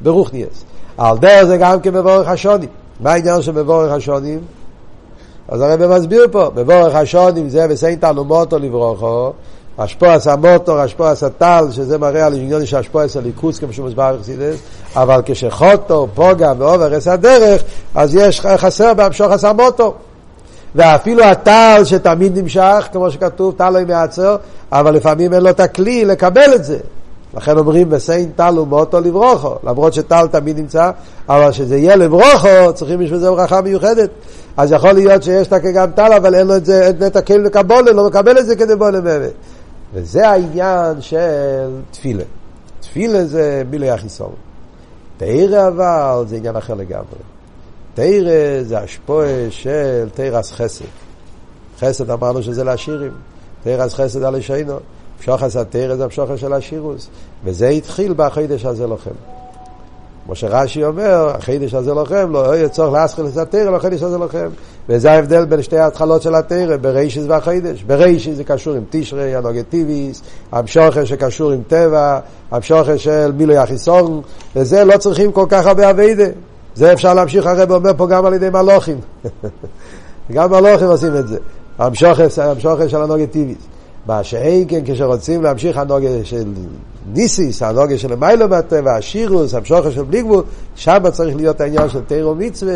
ברוכניאס. 0.00 0.64
על 0.98 1.18
דרך 1.18 1.44
זה 1.44 1.56
גם 1.56 1.80
כן 1.80 1.92
בבורך 1.92 2.28
השונים. 2.28 2.68
מה 3.00 3.12
העניין 3.12 3.42
של 3.42 3.52
בבורך 3.52 3.92
השונים? 3.92 4.40
אז 5.48 5.60
הרב 5.60 5.86
מסביר 5.86 6.26
פה, 6.32 6.50
בבורך 6.54 6.94
השונים 6.94 7.48
זה 7.48 7.66
וסיין 7.70 7.98
תלומותו 7.98 8.58
לברוכו, 8.58 9.32
אשפועס 9.76 10.26
המוטור, 10.26 10.84
אשפועס 10.84 11.22
הטל, 11.22 11.66
שזה 11.70 11.98
מראה 11.98 12.26
על 12.26 12.34
עניין 12.34 12.66
של 12.66 12.76
אשפועס 12.76 13.16
הליכוס, 13.16 13.58
כמו 13.58 13.72
שמוסבר 13.72 14.16
בחסידס, 14.16 14.56
אבל 14.96 15.22
כשחוטו, 15.24 16.08
פוגע 16.14 16.52
ועובר 16.58 16.94
עש 16.94 17.08
הדרך, 17.08 17.62
אז 17.94 18.14
יש 18.14 18.40
חסר 18.40 18.94
בהמשוך 18.94 19.44
המוטור. 19.44 19.94
ואפילו 20.74 21.24
הטל 21.24 21.82
שתמיד 21.84 22.38
נמשך, 22.38 22.88
כמו 22.92 23.10
שכתוב, 23.10 23.54
טל 23.56 23.70
לא 23.70 23.78
ימעצר, 23.78 24.36
אבל 24.72 24.94
לפעמים 24.94 25.34
אין 25.34 25.42
לו 25.42 25.50
את 25.50 25.60
הכלי 25.60 26.04
לקבל 26.04 26.54
את 26.54 26.64
זה. 26.64 26.78
לכן 27.36 27.58
אומרים 27.58 27.88
וסיין 27.90 28.30
טל 28.36 28.58
ומאותו 28.58 29.00
לברוכו, 29.00 29.54
למרות 29.64 29.94
שטל 29.94 30.26
תמיד 30.26 30.58
נמצא, 30.58 30.90
אבל 31.28 31.52
שזה 31.52 31.76
יהיה 31.76 31.96
לברוכו, 31.96 32.72
צריכים 32.74 33.00
בשביל 33.00 33.18
זה 33.18 33.30
ברכה 33.30 33.60
מיוחדת. 33.60 34.10
אז 34.56 34.72
יכול 34.72 34.92
להיות 34.92 35.22
שיש 35.22 35.46
תקה 35.46 35.72
גם 35.72 35.90
טל, 35.90 36.12
אבל 36.12 36.34
אין 36.34 36.46
לו 36.46 36.56
את 36.56 36.66
זה, 36.66 36.86
אין 36.86 37.06
את 37.06 37.16
הכלים 37.16 37.44
לקבולה, 37.44 37.92
לא 37.92 38.06
מקבל 38.06 38.38
את 38.38 38.46
זה 38.46 38.56
כדי 38.56 38.76
בוא 38.76 38.90
באמת. 38.90 39.32
וזה 39.94 40.28
העניין 40.28 41.00
של 41.00 41.70
תפילה. 41.90 42.24
תפילה 42.80 43.24
זה 43.24 43.62
מילוי 43.70 43.90
החיסון. 43.90 44.32
תרא 45.16 45.68
אבל 45.68 46.24
זה 46.28 46.36
עניין 46.36 46.56
אחר 46.56 46.74
לגמרי. 46.74 47.18
תרא 47.94 48.62
זה 48.62 48.78
השפועה 48.78 49.46
של 49.50 50.08
תרס 50.14 50.52
חסד. 50.52 50.84
חסד 51.80 52.10
אמרנו 52.10 52.42
שזה 52.42 52.64
לעשירים. 52.64 53.12
תרס 53.64 53.94
חסד 53.94 54.22
על 54.22 54.36
ישנו. 54.36 54.78
המשוחס 55.28 55.56
התרא 55.56 55.96
זה 55.96 56.04
המשוחס 56.04 56.38
של 56.38 56.52
השירוס, 56.52 57.08
וזה 57.44 57.68
התחיל 57.68 58.14
בחידש 58.16 58.64
הזה 58.64 58.86
לכם. 58.86 59.10
כמו 60.24 60.34
שרש"י 60.34 60.84
אומר, 60.84 61.28
החידש 61.28 61.74
הזה 61.74 61.94
לוחם, 61.94 62.32
לא 62.32 62.56
יהיה 62.56 62.68
צורך 62.68 62.92
להסחיל 62.92 63.26
את 63.26 63.36
התרא, 63.36 63.70
לא 63.70 63.76
החידש 63.76 64.02
הזה 64.02 64.18
לוחם. 64.18 64.48
וזה 64.88 65.12
ההבדל 65.12 65.44
בין 65.44 65.62
שתי 65.62 65.78
ההתחלות 65.78 66.22
של 66.22 66.34
התרא, 66.34 66.76
ברישיס 66.76 67.24
והחידש. 67.28 67.82
ברישיס 67.82 68.36
זה 68.36 68.44
קשור 68.44 68.74
עם 68.74 68.82
תשרי, 68.90 69.34
הנוגטיביס, 69.34 70.22
המשוכר 70.52 71.04
שקשור 71.04 71.50
עם 71.50 71.62
טבע, 71.68 72.18
המשוכר 72.50 72.96
של 72.96 73.32
מילוי 73.32 73.56
החיסון, 73.56 74.22
וזה 74.56 74.84
לא 74.84 74.96
צריכים 74.96 75.32
כל 75.32 75.46
כך 75.48 75.66
הרבה 75.66 75.90
אביידה. 75.90 76.26
זה 76.74 76.92
אפשר 76.92 77.14
להמשיך, 77.14 77.46
הרב 77.46 77.72
אומר 77.72 77.90
פה 77.96 78.06
גם 78.06 78.26
על 78.26 78.34
ידי 78.34 78.50
מלוכים. 78.50 78.98
גם 80.34 80.50
מלוכים 80.50 80.86
עושים 80.86 81.16
את 81.16 81.28
זה. 81.28 81.38
המשוכר 81.78 82.88
של 82.88 83.02
הנוגטיביס. 83.02 83.73
שאין 84.22 84.64
כן 84.68 84.80
כשרוצים 84.84 85.42
להמשיך 85.42 85.76
הנוגה 85.78 86.08
של 86.24 86.44
ניסיס, 87.12 87.62
הנוגה 87.62 87.98
של 87.98 88.14
מיילו 88.14 88.48
בטבע, 88.48 88.96
השירוס, 88.96 89.54
המשוכר 89.54 89.90
של 89.90 90.02
בלי 90.02 90.22
גבול, 90.22 90.42
שם 90.76 91.10
צריך 91.12 91.36
להיות 91.36 91.60
העניין 91.60 91.88
של 91.88 92.00
תירו 92.00 92.34
מצווה, 92.34 92.74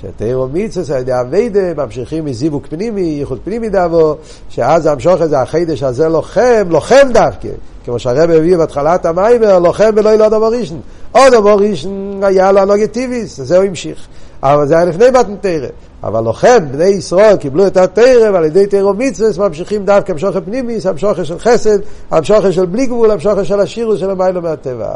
שתירו 0.00 0.48
מצווה 0.52 0.96
על 0.96 1.02
ידי 1.02 1.20
אביידה, 1.20 1.74
ממשיכים 1.74 2.24
מזיווק 2.24 2.66
פנימי, 2.66 3.00
ייחוד 3.00 3.38
פנימי 3.44 3.68
דאבו, 3.68 4.16
שאז 4.48 4.86
המשוכר 4.86 5.26
זה 5.26 5.40
החידש 5.40 5.82
הזה 5.82 6.08
לוחם, 6.08 6.68
לוחם 6.68 7.08
דווקא, 7.12 7.48
כמו 7.84 7.98
שהרב 7.98 8.30
הביא 8.30 8.56
בהתחלת 8.56 9.06
המיימר, 9.06 9.58
לוחם 9.58 9.90
ולא 9.96 10.14
ילא 10.14 10.28
דבר 10.28 10.52
ראשון. 10.52 10.80
עוד 11.12 11.32
דבר 11.32 11.54
ראשון 11.54 12.20
היה 12.22 12.52
לו 12.52 12.60
הנוגה 12.60 12.86
טיביס, 12.86 13.40
זה 13.40 13.56
הוא 13.56 13.64
המשיך. 13.64 14.06
אבל 14.42 14.66
זה 14.66 14.74
היה 14.74 14.84
לפני 14.84 15.10
מתנתרא. 15.10 15.68
אבל 16.04 16.20
לוחם, 16.24 16.58
בני 16.72 16.84
ישראל 16.84 17.36
קיבלו 17.36 17.66
את 17.66 17.76
התרא 17.76 18.30
ועל 18.32 18.44
ידי 18.44 18.66
תרא 18.66 18.92
מצווה 18.92 19.48
ממשיכים 19.48 19.84
דווקא 19.84 20.12
המשוכר 20.12 20.40
פנימיס, 20.40 20.86
המשוכר 20.86 21.24
של 21.24 21.38
חסד, 21.38 21.78
המשוכר 22.10 22.50
של 22.50 22.66
בלי 22.66 22.86
גבול, 22.86 23.10
המשוכר 23.10 23.42
של 23.42 23.60
השירוס 23.60 24.00
של 24.00 24.10
המיילו 24.10 24.42
מהטבע. 24.42 24.88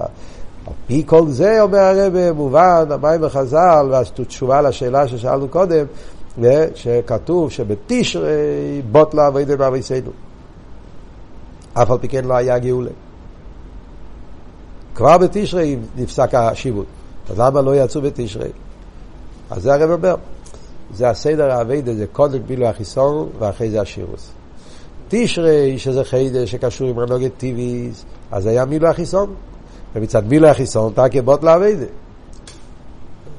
על 0.67 0.73
פי 0.87 1.03
כל 1.07 1.29
זה, 1.29 1.63
אומר 1.63 1.79
הרב, 1.79 2.33
מובן, 2.33 2.85
המים 2.91 3.21
בחז"ל, 3.21 3.87
והתשובה 3.91 4.63
לשאלה 4.63 5.09
ששאלנו 5.09 5.49
קודם, 5.49 5.87
שכתוב 6.75 7.51
שבתשרי 7.51 8.83
בוטלה 8.93 9.29
אביידה 9.29 9.57
באביסנו. 9.57 10.11
אף 11.75 11.91
על 11.91 11.99
פי 11.99 12.09
כן 12.09 12.25
לא 12.25 12.35
היה 12.35 12.59
גאולה. 12.59 12.91
כבר 14.95 15.19
בתשרי 15.19 15.77
נפסק 15.97 16.35
השיבוט. 16.35 16.87
אז 17.31 17.39
למה 17.39 17.61
לא 17.61 17.77
יצאו 17.77 18.03
בתשרי? 18.03 18.49
אז 19.51 19.63
זה 19.63 19.75
הרב 19.75 19.91
אומר. 19.91 20.15
זה 20.95 21.09
הסדר 21.09 21.51
האביידה, 21.51 21.95
זה 21.95 22.07
קודם 22.13 22.39
בילו 22.47 22.67
החיסון 22.67 23.29
ואחרי 23.39 23.71
זה 23.71 23.81
השירוס. 23.81 24.31
תשרי, 25.09 25.79
שזה 25.79 26.05
חיידה 26.05 26.47
שקשור 26.47 26.89
עם 26.89 26.99
רנוגת 26.99 27.31
טיביס, 27.37 28.05
אז 28.33 28.47
היה 28.47 28.65
מילו 28.65 28.89
החיסון. 28.89 29.35
ומצד 29.97 30.29
מילו 30.29 30.49
החיסון, 30.49 30.93
תקי 30.95 31.21
בוט 31.21 31.45
לאביידה. 31.45 31.85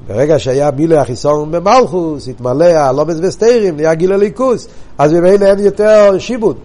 ברגע 0.06 0.38
שהיה 0.38 0.70
מילו 0.70 0.96
החיסון 0.96 1.50
במלכוס, 1.50 2.28
התמלא 2.28 2.64
הלומס 2.64 3.16
וסטיירים, 3.22 3.76
נהיה 3.76 3.94
גיל 3.94 4.12
הליכוס, 4.12 4.68
אז 4.98 5.12
ממילא 5.12 5.44
אין 5.46 5.58
יותר 5.58 6.18
שיבוד. 6.18 6.56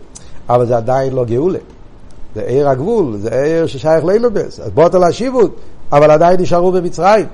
אבל 0.50 0.66
זה 0.68 0.78
עדיין 0.78 1.14
לא 1.14 1.26
גאולה. 1.26 1.60
זה 2.36 2.42
עיר 2.42 2.70
הגבול, 2.70 3.18
זה 3.18 3.44
עיר 3.44 3.68
ששייך 3.68 4.06
לאילומס. 4.06 4.60
אז 4.60 4.70
בוט 4.72 4.96
על 4.96 5.04
השיבוד, 5.04 5.52
אבל 5.92 6.12
עדיין 6.12 6.42
נשארו 6.42 6.72
במצרים. 6.72 7.26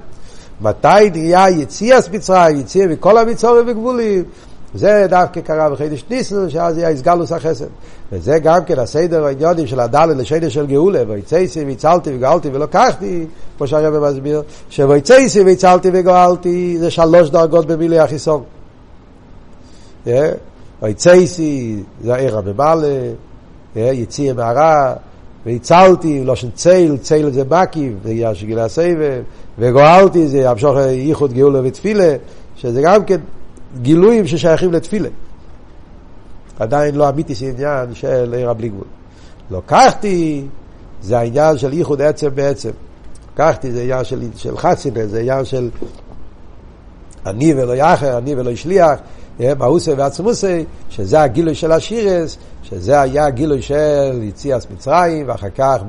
מתי 0.61 1.09
נהיה 1.11 1.49
יציאס 1.49 2.09
מצרים, 2.09 2.59
יציאה 2.59 2.87
מכל 2.87 3.17
המצורים 3.17 3.65
וגבולים, 3.67 4.23
זה 4.73 5.05
דווקא 5.09 5.41
קרה 5.41 5.69
בחידש 5.69 6.05
ניסן, 6.09 6.49
שאז 6.49 6.77
היה 6.77 6.89
הסגלוס 6.89 7.31
החסד. 7.31 7.65
וזה 8.11 8.39
גם 8.39 8.65
כן 8.65 8.79
הסדר 8.79 9.25
העניונים 9.25 9.67
של 9.67 9.79
הדלת 9.79 10.17
לשדר 10.17 10.49
של 10.49 10.65
גאולה, 10.65 11.03
ויצייסי 11.07 11.63
והצלתי 11.65 12.15
וגאלתי 12.15 12.49
ולקחתי, 12.53 13.25
כמו 13.57 13.67
שהרבא 13.67 14.09
מסביר, 14.09 14.41
שויצייסי 14.69 15.43
והצלתי 15.43 15.89
וגאלתי 15.93 16.77
זה 16.79 16.91
שלוש 16.91 17.29
דרגות 17.29 17.67
במילי 17.67 17.99
החיסון. 17.99 18.43
ויצייסי 20.81 21.83
זה 22.03 22.13
העיר 22.13 22.37
הממלא, 22.37 22.87
יציאה 23.75 24.33
מהרע, 24.33 24.93
והצלתי, 25.45 26.23
לא 26.23 26.35
שם 26.35 26.49
צייל, 26.51 26.97
צייל 26.97 27.29
זה 27.31 27.43
זה 28.03 28.11
יהיה 28.11 28.35
שגילה 28.35 28.65
הסבב, 28.65 29.21
וגואלתי 29.59 30.27
זה 30.27 30.49
המשוך 30.49 30.77
ייחוד 30.77 31.33
גאולה 31.33 31.59
ותפילה, 31.63 32.15
שזה 32.55 32.81
גם 32.81 33.05
כן 33.05 33.19
גילויים 33.81 34.27
ששייכים 34.27 34.73
לתפילה. 34.73 35.09
עדיין 36.59 36.95
לא 36.95 37.09
אמיתי 37.09 37.35
עניין 37.49 37.93
של 37.93 38.33
עיר 38.37 38.49
הבלי 38.49 38.69
גבול. 38.69 38.85
לקחתי, 39.51 40.45
זה 41.01 41.19
העניין 41.19 41.57
של 41.57 41.73
ייחוד 41.73 42.01
עצם 42.01 42.29
בעצם. 42.35 42.69
לקחתי 43.33 43.71
זה 43.71 43.81
עניין 43.81 44.03
של, 44.03 44.21
של 44.35 44.57
חסינה, 44.57 45.07
זה 45.07 45.19
עניין 45.19 45.45
של 45.45 45.69
אני 47.25 47.53
ולא 47.53 47.75
יחר, 47.75 48.17
אני 48.17 48.35
ולא 48.35 48.55
שליח, 48.55 48.99
מאוסי 49.59 49.93
ועצמוסי, 49.93 50.65
שזה 50.89 51.21
הגילוי 51.21 51.55
של 51.55 51.71
השירס, 51.71 52.37
שזה 52.63 53.01
היה 53.01 53.25
הגילוי 53.25 53.61
של 53.61 54.19
יציאס 54.23 54.67
מצרים, 54.73 55.27
ואחר 55.27 55.49
כך 55.49 55.81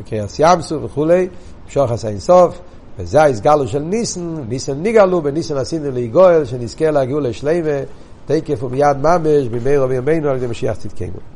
בקריאס 0.00 0.36
ימסו 0.38 0.82
וכולי, 0.82 1.28
המשוך 1.64 1.90
עשה 1.90 2.08
אינסוף, 2.08 2.58
וזה 2.98 3.22
ההסגלו 3.22 3.68
של 3.68 3.78
ניסן, 3.78 4.36
ניסן 4.48 4.74
ניגלו, 4.82 5.22
בניסן 5.22 5.56
עשינו 5.56 5.90
ליגואל, 5.90 6.44
שנזכה 6.44 6.90
להגיעו 6.90 7.20
לשלימה, 7.20 7.80
תקף 8.26 8.62
ומיד 8.62 8.96
ממש, 8.96 9.48
במהרה 9.50 9.86
וימינו 9.86 10.28
על 10.28 10.36
ידי 10.36 10.46
משיח 10.46 10.76
צדקנו. 10.76 11.33